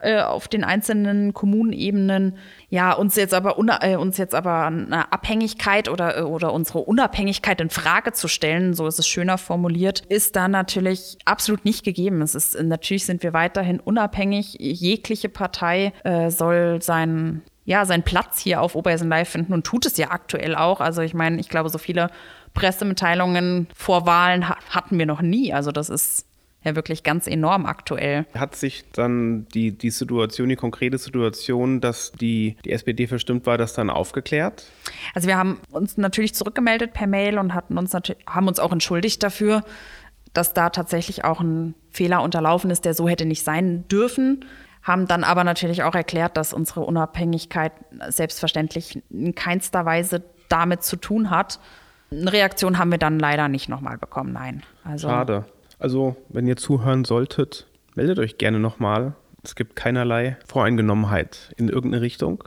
äh, 0.00 0.20
auf 0.20 0.48
den 0.48 0.64
einzelnen 0.64 1.32
Kommunenebenen, 1.32 2.36
ja, 2.68 2.92
uns 2.92 3.16
jetzt 3.16 3.32
aber 3.32 3.56
äh, 3.80 3.96
uns 3.96 4.18
jetzt 4.18 4.34
aber 4.34 4.66
eine 4.66 5.12
Abhängigkeit 5.12 5.88
oder, 5.88 6.28
oder 6.28 6.52
unsere 6.52 6.80
Unabhängigkeit 6.80 7.60
in 7.60 7.70
Frage 7.70 8.12
zu 8.12 8.28
stellen, 8.28 8.74
so 8.74 8.86
ist 8.86 8.98
es 8.98 9.06
schöner 9.06 9.38
formuliert, 9.38 10.00
ist 10.08 10.36
da 10.36 10.48
natürlich 10.48 11.16
absolut 11.24 11.64
nicht 11.64 11.84
gegeben. 11.84 12.22
Es 12.22 12.34
ist 12.34 12.60
natürlich 12.60 13.06
sind 13.06 13.22
wir 13.22 13.32
weiterhin 13.32 13.80
unabhängig. 13.80 14.56
Jegliche 14.58 15.28
Partei 15.28 15.92
äh, 16.02 16.30
soll 16.30 16.82
sein 16.82 17.42
ja, 17.64 17.86
seinen 17.86 18.02
Platz 18.02 18.38
hier 18.38 18.60
auf 18.60 18.74
Oberhessen 18.74 19.08
Live 19.08 19.30
finden 19.30 19.52
und 19.52 19.64
tut 19.64 19.86
es 19.86 19.96
ja 19.96 20.10
aktuell 20.10 20.54
auch. 20.54 20.80
Also 20.80 21.02
ich 21.02 21.14
meine, 21.14 21.40
ich 21.40 21.48
glaube, 21.48 21.70
so 21.70 21.78
viele 21.78 22.10
Pressemitteilungen 22.52 23.68
vor 23.74 24.06
Wahlen 24.06 24.48
hatten 24.48 24.98
wir 24.98 25.06
noch 25.06 25.22
nie. 25.22 25.52
Also 25.52 25.72
das 25.72 25.88
ist 25.88 26.26
ja 26.62 26.76
wirklich 26.76 27.02
ganz 27.02 27.26
enorm 27.26 27.66
aktuell. 27.66 28.26
Hat 28.34 28.54
sich 28.54 28.84
dann 28.92 29.46
die, 29.54 29.72
die 29.72 29.90
Situation, 29.90 30.48
die 30.48 30.56
konkrete 30.56 30.98
Situation, 30.98 31.80
dass 31.80 32.12
die, 32.12 32.56
die 32.64 32.72
SPD 32.72 33.06
verstimmt 33.06 33.46
war, 33.46 33.58
das 33.58 33.74
dann 33.74 33.90
aufgeklärt? 33.90 34.64
Also 35.14 35.28
wir 35.28 35.36
haben 35.36 35.60
uns 35.70 35.96
natürlich 35.96 36.34
zurückgemeldet 36.34 36.92
per 36.92 37.06
Mail 37.06 37.38
und 37.38 37.54
hatten 37.54 37.78
uns 37.78 37.94
haben 37.94 38.48
uns 38.48 38.58
auch 38.58 38.72
entschuldigt 38.72 39.22
dafür, 39.22 39.62
dass 40.32 40.52
da 40.52 40.70
tatsächlich 40.70 41.24
auch 41.24 41.40
ein 41.40 41.74
Fehler 41.90 42.22
unterlaufen 42.22 42.70
ist, 42.70 42.84
der 42.84 42.94
so 42.94 43.08
hätte 43.08 43.24
nicht 43.24 43.44
sein 43.44 43.86
dürfen 43.88 44.44
haben 44.84 45.08
dann 45.08 45.24
aber 45.24 45.42
natürlich 45.42 45.82
auch 45.82 45.94
erklärt, 45.94 46.36
dass 46.36 46.52
unsere 46.52 46.80
Unabhängigkeit 46.82 47.72
selbstverständlich 48.08 49.02
in 49.10 49.34
keinster 49.34 49.84
Weise 49.84 50.22
damit 50.48 50.82
zu 50.82 50.96
tun 50.96 51.30
hat. 51.30 51.58
Eine 52.12 52.32
Reaktion 52.32 52.78
haben 52.78 52.90
wir 52.90 52.98
dann 52.98 53.18
leider 53.18 53.48
nicht 53.48 53.68
nochmal 53.68 53.98
bekommen, 53.98 54.32
nein. 54.32 54.62
Also, 54.84 55.08
Schade. 55.08 55.46
Also, 55.78 56.16
wenn 56.28 56.46
ihr 56.46 56.56
zuhören 56.56 57.04
solltet, 57.04 57.66
meldet 57.94 58.18
euch 58.18 58.38
gerne 58.38 58.60
nochmal. 58.60 59.14
Es 59.42 59.54
gibt 59.56 59.74
keinerlei 59.74 60.36
Voreingenommenheit 60.46 61.52
in 61.56 61.68
irgendeine 61.68 62.02
Richtung. 62.02 62.44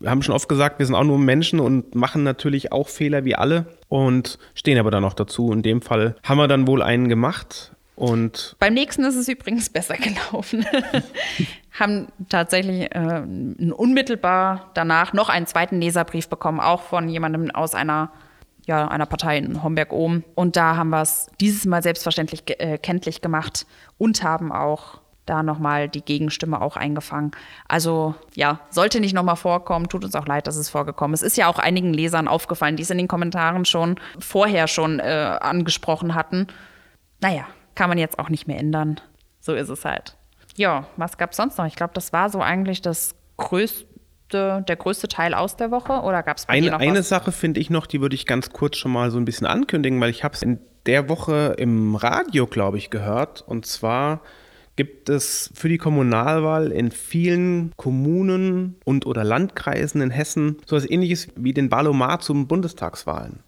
Wir 0.00 0.10
haben 0.10 0.22
schon 0.22 0.34
oft 0.34 0.48
gesagt, 0.48 0.78
wir 0.78 0.86
sind 0.86 0.94
auch 0.94 1.04
nur 1.04 1.18
Menschen 1.18 1.58
und 1.58 1.94
machen 1.94 2.22
natürlich 2.22 2.70
auch 2.70 2.88
Fehler 2.88 3.24
wie 3.24 3.34
alle 3.34 3.66
und 3.88 4.38
stehen 4.54 4.78
aber 4.78 4.90
dann 4.90 5.02
noch 5.02 5.14
dazu. 5.14 5.52
In 5.52 5.62
dem 5.62 5.80
Fall 5.80 6.14
haben 6.22 6.38
wir 6.38 6.46
dann 6.46 6.66
wohl 6.68 6.82
einen 6.82 7.08
gemacht, 7.08 7.72
und 7.98 8.54
Beim 8.60 8.74
nächsten 8.74 9.02
ist 9.02 9.16
es 9.16 9.26
übrigens 9.26 9.70
besser 9.70 9.96
gelaufen. 9.96 10.64
Haben 11.72 12.06
tatsächlich 12.28 12.94
äh, 12.94 13.24
unmittelbar 13.72 14.70
danach 14.74 15.12
noch 15.14 15.28
einen 15.28 15.48
zweiten 15.48 15.80
Leserbrief 15.80 16.28
bekommen, 16.28 16.60
auch 16.60 16.82
von 16.82 17.08
jemandem 17.08 17.50
aus 17.50 17.74
einer, 17.74 18.12
ja, 18.66 18.86
einer 18.86 19.06
Partei 19.06 19.38
in 19.38 19.64
Homberg-Ohm. 19.64 20.22
Und 20.36 20.54
da 20.54 20.76
haben 20.76 20.90
wir 20.90 21.02
es 21.02 21.26
dieses 21.40 21.66
Mal 21.66 21.82
selbstverständlich 21.82 22.44
äh, 22.60 22.78
kenntlich 22.78 23.20
gemacht 23.20 23.66
und 23.98 24.22
haben 24.22 24.52
auch 24.52 25.00
da 25.26 25.42
nochmal 25.42 25.88
die 25.88 26.02
Gegenstimme 26.02 26.62
auch 26.62 26.76
eingefangen. 26.76 27.32
Also 27.66 28.14
ja, 28.36 28.60
sollte 28.70 29.00
nicht 29.00 29.12
nochmal 29.12 29.34
vorkommen, 29.34 29.88
tut 29.88 30.04
uns 30.04 30.14
auch 30.14 30.26
leid, 30.26 30.46
dass 30.46 30.56
es 30.56 30.70
vorgekommen 30.70 31.14
ist. 31.14 31.22
Es 31.22 31.32
ist 31.32 31.36
ja 31.36 31.48
auch 31.48 31.58
einigen 31.58 31.92
Lesern 31.92 32.28
aufgefallen, 32.28 32.76
die 32.76 32.84
es 32.84 32.90
in 32.90 32.98
den 32.98 33.08
Kommentaren 33.08 33.64
schon 33.64 33.96
vorher 34.20 34.68
schon 34.68 35.00
äh, 35.00 35.36
angesprochen 35.40 36.14
hatten. 36.14 36.46
Naja, 37.20 37.46
kann 37.78 37.88
man 37.88 37.98
jetzt 37.98 38.18
auch 38.18 38.28
nicht 38.28 38.48
mehr 38.48 38.58
ändern. 38.58 39.00
So 39.38 39.54
ist 39.54 39.68
es 39.68 39.84
halt. 39.84 40.16
Ja, 40.56 40.88
was 40.96 41.16
gab 41.16 41.30
es 41.30 41.36
sonst 41.36 41.58
noch? 41.58 41.66
Ich 41.66 41.76
glaube, 41.76 41.92
das 41.94 42.12
war 42.12 42.28
so 42.28 42.40
eigentlich 42.40 42.82
das 42.82 43.14
größte, 43.36 44.64
der 44.66 44.76
größte 44.76 45.06
Teil 45.06 45.32
aus 45.32 45.56
der 45.56 45.70
Woche. 45.70 45.92
Oder 46.02 46.24
gab 46.24 46.38
es 46.38 46.48
eine, 46.48 46.76
eine 46.76 47.04
Sache 47.04 47.30
finde 47.30 47.60
ich 47.60 47.70
noch, 47.70 47.86
die 47.86 48.00
würde 48.00 48.16
ich 48.16 48.26
ganz 48.26 48.50
kurz 48.50 48.78
schon 48.78 48.90
mal 48.90 49.12
so 49.12 49.18
ein 49.18 49.24
bisschen 49.24 49.46
ankündigen, 49.46 50.00
weil 50.00 50.10
ich 50.10 50.24
habe 50.24 50.34
es 50.34 50.42
in 50.42 50.58
der 50.86 51.08
Woche 51.08 51.54
im 51.56 51.94
Radio, 51.94 52.48
glaube 52.48 52.78
ich, 52.78 52.90
gehört. 52.90 53.42
Und 53.42 53.64
zwar 53.64 54.22
gibt 54.74 55.08
es 55.08 55.52
für 55.54 55.68
die 55.68 55.78
Kommunalwahl 55.78 56.72
in 56.72 56.90
vielen 56.90 57.72
Kommunen 57.76 58.74
und 58.84 59.06
oder 59.06 59.22
Landkreisen 59.22 60.00
in 60.00 60.10
Hessen 60.10 60.56
so 60.66 60.74
etwas 60.74 60.90
ähnliches 60.90 61.28
wie 61.36 61.54
den 61.54 61.68
Ballomat 61.68 62.24
zum 62.24 62.48
Bundestagswahlen. 62.48 63.44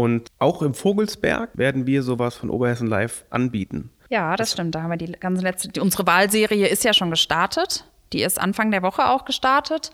Und 0.00 0.30
auch 0.38 0.62
im 0.62 0.72
Vogelsberg 0.72 1.50
werden 1.52 1.86
wir 1.86 2.02
sowas 2.02 2.34
von 2.34 2.48
Oberhessen 2.48 2.86
Live 2.86 3.26
anbieten. 3.28 3.90
Ja, 4.08 4.30
das, 4.30 4.48
das 4.48 4.52
stimmt. 4.54 4.74
Da 4.74 4.80
haben 4.80 4.88
wir 4.88 4.96
die 4.96 5.12
ganze 5.12 5.42
letzte, 5.42 5.68
die, 5.68 5.80
unsere 5.80 6.06
Wahlserie 6.06 6.68
ist 6.68 6.84
ja 6.84 6.94
schon 6.94 7.10
gestartet. 7.10 7.84
Die 8.14 8.22
ist 8.22 8.40
Anfang 8.40 8.70
der 8.70 8.82
Woche 8.82 9.10
auch 9.10 9.26
gestartet. 9.26 9.90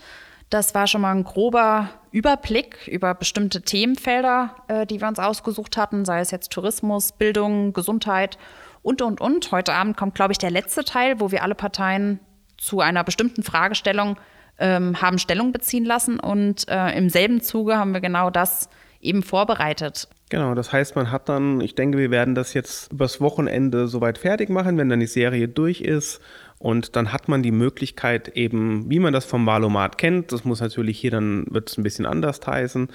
Das 0.48 0.76
war 0.76 0.86
schon 0.86 1.00
mal 1.00 1.10
ein 1.10 1.24
grober 1.24 1.88
Überblick 2.12 2.86
über 2.86 3.14
bestimmte 3.14 3.62
Themenfelder, 3.62 4.54
äh, 4.68 4.86
die 4.86 5.00
wir 5.00 5.08
uns 5.08 5.18
ausgesucht 5.18 5.76
hatten, 5.76 6.04
sei 6.04 6.20
es 6.20 6.30
jetzt 6.30 6.52
Tourismus, 6.52 7.10
Bildung, 7.10 7.72
Gesundheit 7.72 8.38
und, 8.82 9.02
und, 9.02 9.20
und. 9.20 9.50
Heute 9.50 9.74
Abend 9.74 9.96
kommt, 9.96 10.14
glaube 10.14 10.30
ich, 10.30 10.38
der 10.38 10.52
letzte 10.52 10.84
Teil, 10.84 11.18
wo 11.18 11.32
wir 11.32 11.42
alle 11.42 11.56
Parteien 11.56 12.20
zu 12.58 12.78
einer 12.78 13.02
bestimmten 13.02 13.42
Fragestellung 13.42 14.18
ähm, 14.58 15.02
haben 15.02 15.18
Stellung 15.18 15.50
beziehen 15.50 15.84
lassen. 15.84 16.20
Und 16.20 16.68
äh, 16.68 16.96
im 16.96 17.10
selben 17.10 17.40
Zuge 17.40 17.76
haben 17.76 17.92
wir 17.92 18.00
genau 18.00 18.30
das 18.30 18.68
eben 19.00 19.22
vorbereitet. 19.22 20.08
Genau, 20.28 20.54
das 20.54 20.72
heißt, 20.72 20.96
man 20.96 21.12
hat 21.12 21.28
dann, 21.28 21.60
ich 21.60 21.74
denke, 21.74 21.98
wir 21.98 22.10
werden 22.10 22.34
das 22.34 22.52
jetzt 22.52 22.92
übers 22.92 23.20
Wochenende 23.20 23.86
soweit 23.86 24.18
fertig 24.18 24.48
machen, 24.48 24.76
wenn 24.76 24.88
dann 24.88 25.00
die 25.00 25.06
Serie 25.06 25.48
durch 25.48 25.80
ist. 25.80 26.20
Und 26.58 26.96
dann 26.96 27.12
hat 27.12 27.28
man 27.28 27.42
die 27.42 27.52
Möglichkeit 27.52 28.28
eben, 28.28 28.90
wie 28.90 28.98
man 28.98 29.12
das 29.12 29.24
vom 29.24 29.46
Valomat 29.46 29.98
kennt, 29.98 30.32
das 30.32 30.44
muss 30.44 30.60
natürlich 30.60 30.98
hier 30.98 31.10
dann, 31.10 31.46
wird 31.50 31.70
es 31.70 31.78
ein 31.78 31.82
bisschen 31.82 32.06
anders 32.06 32.40
heißen, 32.44 32.88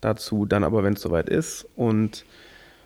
dazu 0.00 0.44
dann 0.44 0.64
aber, 0.64 0.84
wenn 0.84 0.92
es 0.92 1.00
soweit 1.00 1.28
ist. 1.28 1.66
Und 1.76 2.24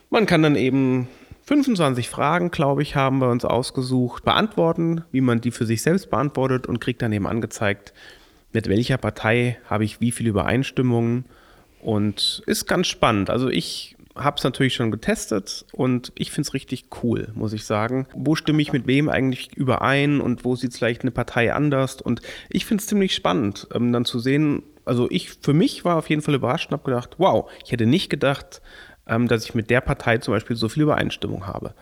man 0.08 0.26
kann 0.26 0.42
dann 0.42 0.56
eben 0.56 1.08
25 1.42 2.08
Fragen, 2.08 2.52
glaube 2.52 2.82
ich, 2.82 2.94
haben 2.94 3.18
wir 3.18 3.28
uns 3.28 3.44
ausgesucht, 3.44 4.24
beantworten, 4.24 5.02
wie 5.10 5.20
man 5.20 5.40
die 5.40 5.50
für 5.50 5.66
sich 5.66 5.82
selbst 5.82 6.08
beantwortet 6.08 6.66
und 6.66 6.80
kriegt 6.80 7.02
dann 7.02 7.12
eben 7.12 7.26
angezeigt, 7.26 7.92
mit 8.52 8.68
welcher 8.68 8.98
Partei 8.98 9.58
habe 9.68 9.84
ich 9.84 10.00
wie 10.00 10.12
viele 10.12 10.30
Übereinstimmungen 10.30 11.24
und 11.82 12.42
ist 12.46 12.66
ganz 12.66 12.86
spannend. 12.86 13.30
Also 13.30 13.48
ich 13.48 13.96
habe 14.16 14.36
es 14.36 14.44
natürlich 14.44 14.74
schon 14.74 14.90
getestet 14.90 15.64
und 15.72 16.12
ich 16.16 16.30
finde 16.30 16.48
es 16.48 16.54
richtig 16.54 16.86
cool, 17.02 17.28
muss 17.34 17.52
ich 17.52 17.64
sagen. 17.64 18.06
Wo 18.14 18.34
stimme 18.34 18.60
ich 18.60 18.72
mit 18.72 18.86
wem 18.86 19.08
eigentlich 19.08 19.56
überein 19.56 20.20
und 20.20 20.44
wo 20.44 20.56
sieht 20.56 20.72
es 20.72 20.78
vielleicht 20.78 21.02
eine 21.02 21.10
Partei 21.10 21.52
anders? 21.52 22.00
Und 22.00 22.20
ich 22.48 22.66
finde 22.66 22.82
es 22.82 22.88
ziemlich 22.88 23.14
spannend, 23.14 23.68
ähm, 23.72 23.92
dann 23.92 24.04
zu 24.04 24.18
sehen. 24.18 24.62
Also 24.84 25.08
ich 25.10 25.30
für 25.30 25.52
mich 25.52 25.84
war 25.84 25.96
auf 25.96 26.10
jeden 26.10 26.22
Fall 26.22 26.34
überrascht 26.34 26.70
und 26.70 26.78
habe 26.78 26.90
gedacht, 26.90 27.16
wow, 27.18 27.50
ich 27.64 27.72
hätte 27.72 27.86
nicht 27.86 28.10
gedacht, 28.10 28.60
ähm, 29.06 29.28
dass 29.28 29.44
ich 29.44 29.54
mit 29.54 29.70
der 29.70 29.80
Partei 29.80 30.18
zum 30.18 30.34
Beispiel 30.34 30.56
so 30.56 30.68
viel 30.68 30.82
Übereinstimmung 30.82 31.46
habe. 31.46 31.74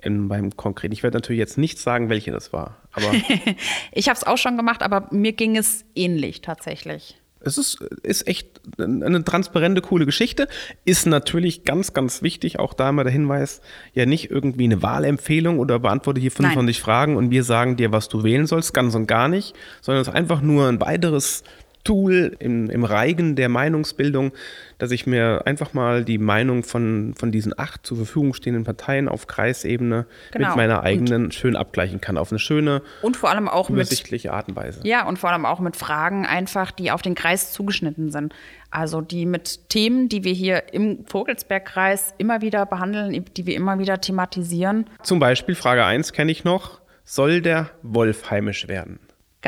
In 0.00 0.28
meinem 0.28 0.56
Konkreten. 0.56 0.92
Ich 0.92 1.02
werde 1.02 1.16
natürlich 1.16 1.40
jetzt 1.40 1.58
nicht 1.58 1.76
sagen, 1.80 2.08
welche 2.08 2.30
das 2.30 2.52
war. 2.52 2.76
Aber 2.92 3.12
ich 3.92 4.08
habe 4.08 4.16
es 4.16 4.24
auch 4.24 4.38
schon 4.38 4.56
gemacht, 4.56 4.84
aber 4.84 5.08
mir 5.10 5.32
ging 5.32 5.56
es 5.56 5.84
ähnlich 5.96 6.40
tatsächlich. 6.40 7.20
Es 7.40 7.58
ist, 7.58 7.80
ist 8.02 8.26
echt 8.26 8.60
eine 8.78 9.24
transparente, 9.24 9.80
coole 9.80 10.06
Geschichte. 10.06 10.48
Ist 10.84 11.06
natürlich 11.06 11.64
ganz, 11.64 11.92
ganz 11.92 12.22
wichtig, 12.22 12.58
auch 12.58 12.74
da 12.74 12.90
immer 12.90 13.04
der 13.04 13.12
Hinweis, 13.12 13.60
ja 13.94 14.06
nicht 14.06 14.30
irgendwie 14.30 14.64
eine 14.64 14.82
Wahlempfehlung 14.82 15.58
oder 15.58 15.78
beantworte 15.78 16.20
hier 16.20 16.32
25 16.32 16.76
Nein. 16.76 16.84
Fragen 16.84 17.16
und 17.16 17.30
wir 17.30 17.44
sagen 17.44 17.76
dir, 17.76 17.92
was 17.92 18.08
du 18.08 18.24
wählen 18.24 18.46
sollst, 18.46 18.74
ganz 18.74 18.94
und 18.94 19.06
gar 19.06 19.28
nicht, 19.28 19.54
sondern 19.80 20.02
es 20.02 20.08
ist 20.08 20.14
einfach 20.14 20.40
nur 20.40 20.68
ein 20.68 20.80
weiteres 20.80 21.44
Tool 21.84 22.36
im, 22.38 22.68
im 22.70 22.84
Reigen 22.84 23.36
der 23.36 23.48
Meinungsbildung, 23.48 24.32
dass 24.78 24.90
ich 24.90 25.06
mir 25.06 25.42
einfach 25.46 25.74
mal 25.74 26.04
die 26.04 26.18
Meinung 26.18 26.62
von, 26.62 27.14
von 27.18 27.32
diesen 27.32 27.58
acht 27.58 27.86
zur 27.86 27.96
Verfügung 27.96 28.34
stehenden 28.34 28.64
Parteien 28.64 29.08
auf 29.08 29.26
Kreisebene 29.26 30.06
genau. 30.32 30.48
mit 30.48 30.56
meiner 30.56 30.82
eigenen 30.82 31.24
und, 31.24 31.34
schön 31.34 31.56
abgleichen 31.56 32.00
kann. 32.00 32.18
Auf 32.18 32.30
eine 32.30 32.38
schöne, 32.38 32.82
und 33.02 33.16
vor 33.16 33.30
allem 33.30 33.48
auch 33.48 33.70
übersichtliche 33.70 34.28
mit, 34.28 34.34
Art 34.34 34.48
und 34.48 34.56
Weise. 34.56 34.80
Ja, 34.84 35.06
und 35.06 35.18
vor 35.18 35.30
allem 35.30 35.46
auch 35.46 35.60
mit 35.60 35.76
Fragen 35.76 36.26
einfach, 36.26 36.70
die 36.70 36.90
auf 36.90 37.02
den 37.02 37.14
Kreis 37.14 37.52
zugeschnitten 37.52 38.10
sind. 38.10 38.34
Also 38.70 39.00
die 39.00 39.24
mit 39.24 39.70
Themen, 39.70 40.08
die 40.08 40.24
wir 40.24 40.32
hier 40.32 40.74
im 40.74 41.06
Vogelsbergkreis 41.06 42.14
immer 42.18 42.42
wieder 42.42 42.66
behandeln, 42.66 43.24
die 43.36 43.46
wir 43.46 43.56
immer 43.56 43.78
wieder 43.78 44.00
thematisieren. 44.00 44.86
Zum 45.02 45.18
Beispiel 45.18 45.54
Frage 45.54 45.84
1 45.84 46.12
kenne 46.12 46.30
ich 46.30 46.44
noch. 46.44 46.80
Soll 47.04 47.40
der 47.40 47.70
Wolf 47.82 48.30
heimisch 48.30 48.68
werden? 48.68 48.98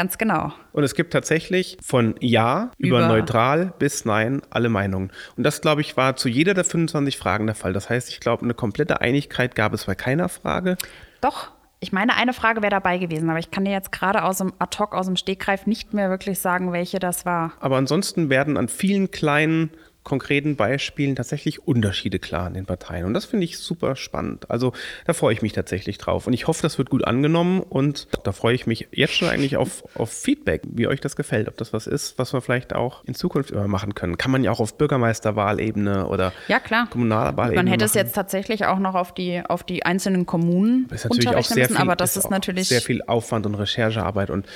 Ganz 0.00 0.16
genau. 0.16 0.50
Und 0.72 0.82
es 0.82 0.94
gibt 0.94 1.12
tatsächlich 1.12 1.76
von 1.82 2.14
Ja 2.20 2.70
über, 2.78 3.00
über, 3.00 3.08
neutral 3.08 3.74
bis 3.78 4.06
Nein 4.06 4.40
alle 4.48 4.70
Meinungen. 4.70 5.12
Und 5.36 5.44
das, 5.44 5.60
glaube 5.60 5.82
ich, 5.82 5.94
war 5.98 6.16
zu 6.16 6.30
jeder 6.30 6.54
der 6.54 6.64
25 6.64 7.18
Fragen 7.18 7.44
der 7.44 7.54
Fall. 7.54 7.74
Das 7.74 7.90
heißt, 7.90 8.08
ich 8.08 8.18
glaube, 8.18 8.44
eine 8.44 8.54
komplette 8.54 9.02
Einigkeit 9.02 9.54
gab 9.54 9.74
es 9.74 9.84
bei 9.84 9.94
keiner 9.94 10.30
Frage. 10.30 10.78
Doch. 11.20 11.50
Ich 11.80 11.92
meine, 11.92 12.16
eine 12.16 12.32
Frage 12.32 12.62
wäre 12.62 12.70
dabei 12.70 12.96
gewesen, 12.96 13.28
aber 13.28 13.40
ich 13.40 13.50
kann 13.50 13.66
dir 13.66 13.72
jetzt 13.72 13.92
gerade 13.92 14.24
aus 14.24 14.38
dem 14.38 14.54
Ad-Hoc, 14.58 14.94
aus 14.94 15.04
dem 15.04 15.16
Stegreif 15.16 15.66
nicht 15.66 15.92
mehr 15.92 16.08
wirklich 16.08 16.38
sagen, 16.38 16.72
welche 16.72 16.98
das 16.98 17.26
war. 17.26 17.52
Aber 17.60 17.76
ansonsten 17.76 18.30
werden 18.30 18.56
an 18.56 18.68
vielen 18.68 19.10
kleinen 19.10 19.70
konkreten 20.02 20.56
Beispielen 20.56 21.14
tatsächlich 21.14 21.66
Unterschiede 21.66 22.18
klar 22.18 22.46
in 22.46 22.54
den 22.54 22.66
Parteien. 22.66 23.04
Und 23.04 23.14
das 23.14 23.26
finde 23.26 23.44
ich 23.44 23.58
super 23.58 23.96
spannend. 23.96 24.50
Also 24.50 24.72
da 25.04 25.12
freue 25.12 25.34
ich 25.34 25.42
mich 25.42 25.52
tatsächlich 25.52 25.98
drauf. 25.98 26.26
Und 26.26 26.32
ich 26.32 26.46
hoffe, 26.46 26.62
das 26.62 26.78
wird 26.78 26.90
gut 26.90 27.04
angenommen. 27.04 27.60
Und 27.60 28.08
da 28.24 28.32
freue 28.32 28.54
ich 28.54 28.66
mich 28.66 28.88
jetzt 28.92 29.14
schon 29.14 29.28
eigentlich 29.28 29.56
auf, 29.56 29.84
auf 29.94 30.10
Feedback, 30.10 30.62
wie 30.72 30.86
euch 30.86 31.00
das 31.00 31.16
gefällt. 31.16 31.48
Ob 31.48 31.56
das 31.58 31.72
was 31.72 31.86
ist, 31.86 32.18
was 32.18 32.32
wir 32.32 32.40
vielleicht 32.40 32.74
auch 32.74 33.04
in 33.04 33.14
Zukunft 33.14 33.50
immer 33.50 33.68
machen 33.68 33.94
können. 33.94 34.16
Kann 34.16 34.30
man 34.30 34.42
ja 34.42 34.50
auch 34.50 34.60
auf 34.60 34.78
Bürgermeisterwahlebene 34.78 36.06
oder 36.06 36.32
ja, 36.48 36.60
klar. 36.60 36.88
kommunaler 36.88 37.36
Wahlebene 37.36 37.62
Man 37.62 37.66
hätte 37.66 37.84
machen. 37.84 37.90
es 37.90 37.94
jetzt 37.94 38.14
tatsächlich 38.14 38.64
auch 38.64 38.78
noch 38.78 38.94
auf 38.94 39.12
die, 39.12 39.42
auf 39.46 39.64
die 39.64 39.84
einzelnen 39.84 40.24
Kommunen 40.24 40.86
das 40.88 41.04
ist 41.04 41.10
natürlich 41.10 41.28
auch 41.36 41.44
sehr 41.44 41.56
müssen, 41.58 41.76
viel, 41.76 41.82
aber 41.82 41.96
das 41.96 42.16
ist, 42.16 42.24
ist 42.24 42.30
natürlich 42.30 42.68
sehr 42.68 42.80
viel 42.80 43.02
Aufwand 43.02 43.46
und 43.46 43.54
Recherchearbeit 43.54 44.30
und 44.30 44.46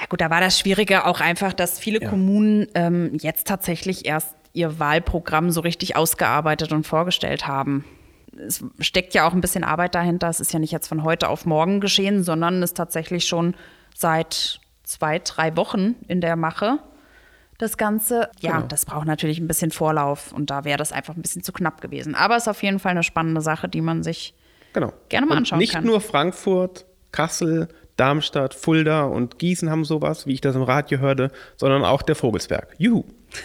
ja 0.00 0.06
gut, 0.08 0.20
da 0.20 0.30
war 0.30 0.40
das 0.40 0.58
Schwierige 0.58 1.06
auch 1.06 1.20
einfach, 1.20 1.52
dass 1.52 1.80
viele 1.80 2.00
ja. 2.00 2.08
Kommunen 2.08 2.68
ähm, 2.74 3.18
jetzt 3.20 3.48
tatsächlich 3.48 4.06
erst 4.06 4.36
ihr 4.58 4.78
Wahlprogramm 4.78 5.50
so 5.50 5.60
richtig 5.60 5.96
ausgearbeitet 5.96 6.72
und 6.72 6.86
vorgestellt 6.86 7.46
haben. 7.46 7.84
Es 8.36 8.64
steckt 8.80 9.14
ja 9.14 9.26
auch 9.26 9.32
ein 9.32 9.40
bisschen 9.40 9.64
Arbeit 9.64 9.94
dahinter. 9.94 10.28
Es 10.28 10.40
ist 10.40 10.52
ja 10.52 10.58
nicht 10.58 10.72
jetzt 10.72 10.88
von 10.88 11.02
heute 11.02 11.28
auf 11.28 11.46
morgen 11.46 11.80
geschehen, 11.80 12.22
sondern 12.22 12.62
ist 12.62 12.76
tatsächlich 12.76 13.26
schon 13.26 13.54
seit 13.94 14.60
zwei, 14.82 15.18
drei 15.18 15.56
Wochen 15.56 15.96
in 16.08 16.20
der 16.20 16.36
Mache. 16.36 16.78
Das 17.58 17.76
Ganze, 17.76 18.30
ja, 18.40 18.56
genau. 18.56 18.66
das 18.66 18.86
braucht 18.86 19.06
natürlich 19.06 19.38
ein 19.38 19.48
bisschen 19.48 19.72
Vorlauf 19.72 20.32
und 20.32 20.50
da 20.50 20.64
wäre 20.64 20.78
das 20.78 20.92
einfach 20.92 21.16
ein 21.16 21.22
bisschen 21.22 21.42
zu 21.42 21.52
knapp 21.52 21.80
gewesen. 21.80 22.14
Aber 22.14 22.36
es 22.36 22.44
ist 22.44 22.48
auf 22.48 22.62
jeden 22.62 22.78
Fall 22.78 22.92
eine 22.92 23.02
spannende 23.02 23.40
Sache, 23.40 23.68
die 23.68 23.80
man 23.80 24.02
sich 24.02 24.34
genau. 24.72 24.92
gerne 25.08 25.26
mal 25.26 25.36
anschauen 25.36 25.58
nicht 25.58 25.72
kann. 25.72 25.82
Nicht 25.82 25.90
nur 25.90 26.00
Frankfurt, 26.00 26.86
Kassel, 27.10 27.68
Darmstadt, 27.96 28.54
Fulda 28.54 29.02
und 29.04 29.40
Gießen 29.40 29.70
haben 29.70 29.84
sowas, 29.84 30.26
wie 30.26 30.34
ich 30.34 30.40
das 30.40 30.54
im 30.54 30.62
Radio 30.62 31.00
hörte, 31.00 31.32
sondern 31.56 31.84
auch 31.84 32.02
der 32.02 32.14
Vogelsberg. 32.14 32.74
Juhu! 32.78 33.04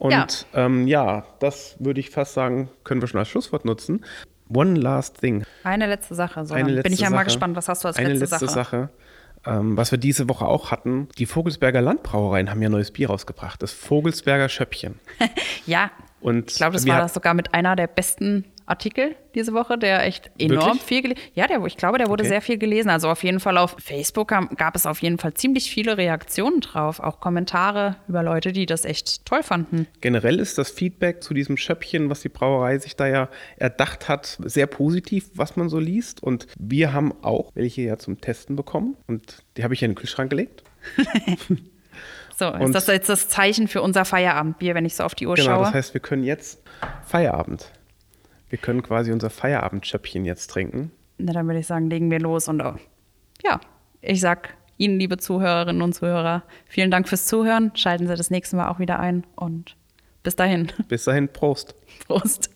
Und 0.00 0.12
ja. 0.12 0.26
Ähm, 0.54 0.86
ja, 0.88 1.24
das 1.40 1.76
würde 1.78 2.00
ich 2.00 2.08
fast 2.08 2.32
sagen, 2.32 2.70
können 2.84 3.02
wir 3.02 3.06
schon 3.06 3.20
als 3.20 3.28
Schlusswort 3.28 3.66
nutzen. 3.66 4.02
One 4.48 4.74
last 4.74 5.20
thing. 5.20 5.44
Eine 5.62 5.86
letzte 5.86 6.14
Sache. 6.14 6.46
So. 6.46 6.54
Eine 6.54 6.70
letzte 6.70 6.82
bin 6.84 6.92
ich 6.94 7.00
ja 7.00 7.08
Sache. 7.08 7.16
mal 7.16 7.24
gespannt, 7.24 7.54
was 7.54 7.68
hast 7.68 7.84
du 7.84 7.88
als 7.88 7.98
Eine 7.98 8.14
letzte, 8.14 8.24
letzte 8.24 8.46
Sache. 8.48 8.88
Sache. 9.44 9.58
Ähm, 9.58 9.76
was 9.76 9.90
wir 9.90 9.98
diese 9.98 10.26
Woche 10.30 10.46
auch 10.46 10.70
hatten, 10.70 11.08
die 11.18 11.26
Vogelsberger 11.26 11.82
Landbrauereien 11.82 12.50
haben 12.50 12.62
ja 12.62 12.70
neues 12.70 12.90
Bier 12.90 13.10
rausgebracht, 13.10 13.62
das 13.62 13.72
Vogelsberger 13.72 14.48
Schöppchen. 14.48 14.98
ja, 15.66 15.90
und 16.22 16.50
ich 16.50 16.56
glaube, 16.56 16.72
das 16.72 16.86
war 16.86 16.98
das 16.98 17.12
sogar 17.12 17.34
mit 17.34 17.52
einer 17.52 17.76
der 17.76 17.86
besten 17.86 18.46
Artikel 18.70 19.16
diese 19.34 19.52
Woche, 19.52 19.78
der 19.78 20.04
echt 20.04 20.30
enorm 20.38 20.78
Wirklich? 20.78 20.82
viel 20.82 21.02
gelesen 21.02 21.20
Ja, 21.34 21.46
der, 21.46 21.64
ich 21.64 21.76
glaube, 21.76 21.98
der 21.98 22.08
wurde 22.08 22.22
okay. 22.22 22.30
sehr 22.30 22.40
viel 22.40 22.58
gelesen. 22.58 22.88
Also 22.90 23.08
auf 23.08 23.22
jeden 23.22 23.40
Fall 23.40 23.58
auf 23.58 23.76
Facebook 23.78 24.28
gab 24.28 24.74
es 24.74 24.86
auf 24.86 25.02
jeden 25.02 25.18
Fall 25.18 25.34
ziemlich 25.34 25.70
viele 25.70 25.96
Reaktionen 25.98 26.60
drauf, 26.60 27.00
auch 27.00 27.20
Kommentare 27.20 27.96
über 28.08 28.22
Leute, 28.22 28.52
die 28.52 28.66
das 28.66 28.84
echt 28.84 29.26
toll 29.26 29.42
fanden. 29.42 29.86
Generell 30.00 30.38
ist 30.38 30.58
das 30.58 30.70
Feedback 30.70 31.22
zu 31.22 31.34
diesem 31.34 31.56
Schöppchen, 31.56 32.10
was 32.10 32.20
die 32.20 32.28
Brauerei 32.28 32.78
sich 32.78 32.96
da 32.96 33.06
ja 33.06 33.28
erdacht 33.56 34.08
hat, 34.08 34.38
sehr 34.44 34.66
positiv, 34.66 35.30
was 35.34 35.56
man 35.56 35.68
so 35.68 35.78
liest. 35.78 36.22
Und 36.22 36.46
wir 36.58 36.92
haben 36.92 37.12
auch 37.22 37.50
welche 37.54 37.82
ja 37.82 37.98
zum 37.98 38.20
Testen 38.20 38.56
bekommen 38.56 38.96
und 39.06 39.44
die 39.56 39.64
habe 39.64 39.74
ich 39.74 39.82
in 39.82 39.92
den 39.92 39.96
Kühlschrank 39.96 40.30
gelegt. 40.30 40.62
so, 42.36 42.48
ist 42.48 42.60
und 42.60 42.74
das 42.74 42.86
jetzt 42.86 43.08
das 43.08 43.28
Zeichen 43.28 43.68
für 43.68 43.82
unser 43.82 44.04
Feierabendbier, 44.04 44.74
wenn 44.74 44.84
ich 44.84 44.96
so 44.96 45.04
auf 45.04 45.14
die 45.14 45.26
Uhr 45.26 45.34
genau, 45.34 45.46
schaue? 45.46 45.54
Genau, 45.56 45.66
das 45.66 45.74
heißt, 45.74 45.94
wir 45.94 46.00
können 46.00 46.24
jetzt 46.24 46.62
Feierabend. 47.04 47.70
Wir 48.50 48.58
können 48.58 48.82
quasi 48.82 49.12
unser 49.12 49.30
Feierabendschöppchen 49.30 50.24
jetzt 50.24 50.48
trinken. 50.48 50.90
Na, 51.18 51.32
dann 51.32 51.46
würde 51.46 51.60
ich 51.60 51.66
sagen, 51.66 51.88
legen 51.88 52.10
wir 52.10 52.20
los. 52.20 52.48
Und 52.48 52.60
oh, 52.60 52.74
ja, 53.42 53.60
ich 54.02 54.20
sag 54.20 54.56
Ihnen, 54.76 54.98
liebe 54.98 55.18
Zuhörerinnen 55.18 55.82
und 55.82 55.94
Zuhörer, 55.94 56.42
vielen 56.66 56.90
Dank 56.90 57.08
fürs 57.08 57.26
Zuhören. 57.26 57.72
Schalten 57.74 58.06
Sie 58.06 58.16
das 58.16 58.30
nächste 58.30 58.56
Mal 58.56 58.68
auch 58.68 58.78
wieder 58.78 58.98
ein 58.98 59.24
und 59.36 59.76
bis 60.22 60.36
dahin. 60.36 60.72
Bis 60.88 61.04
dahin, 61.04 61.28
Prost. 61.28 61.74
Prost. 62.06 62.50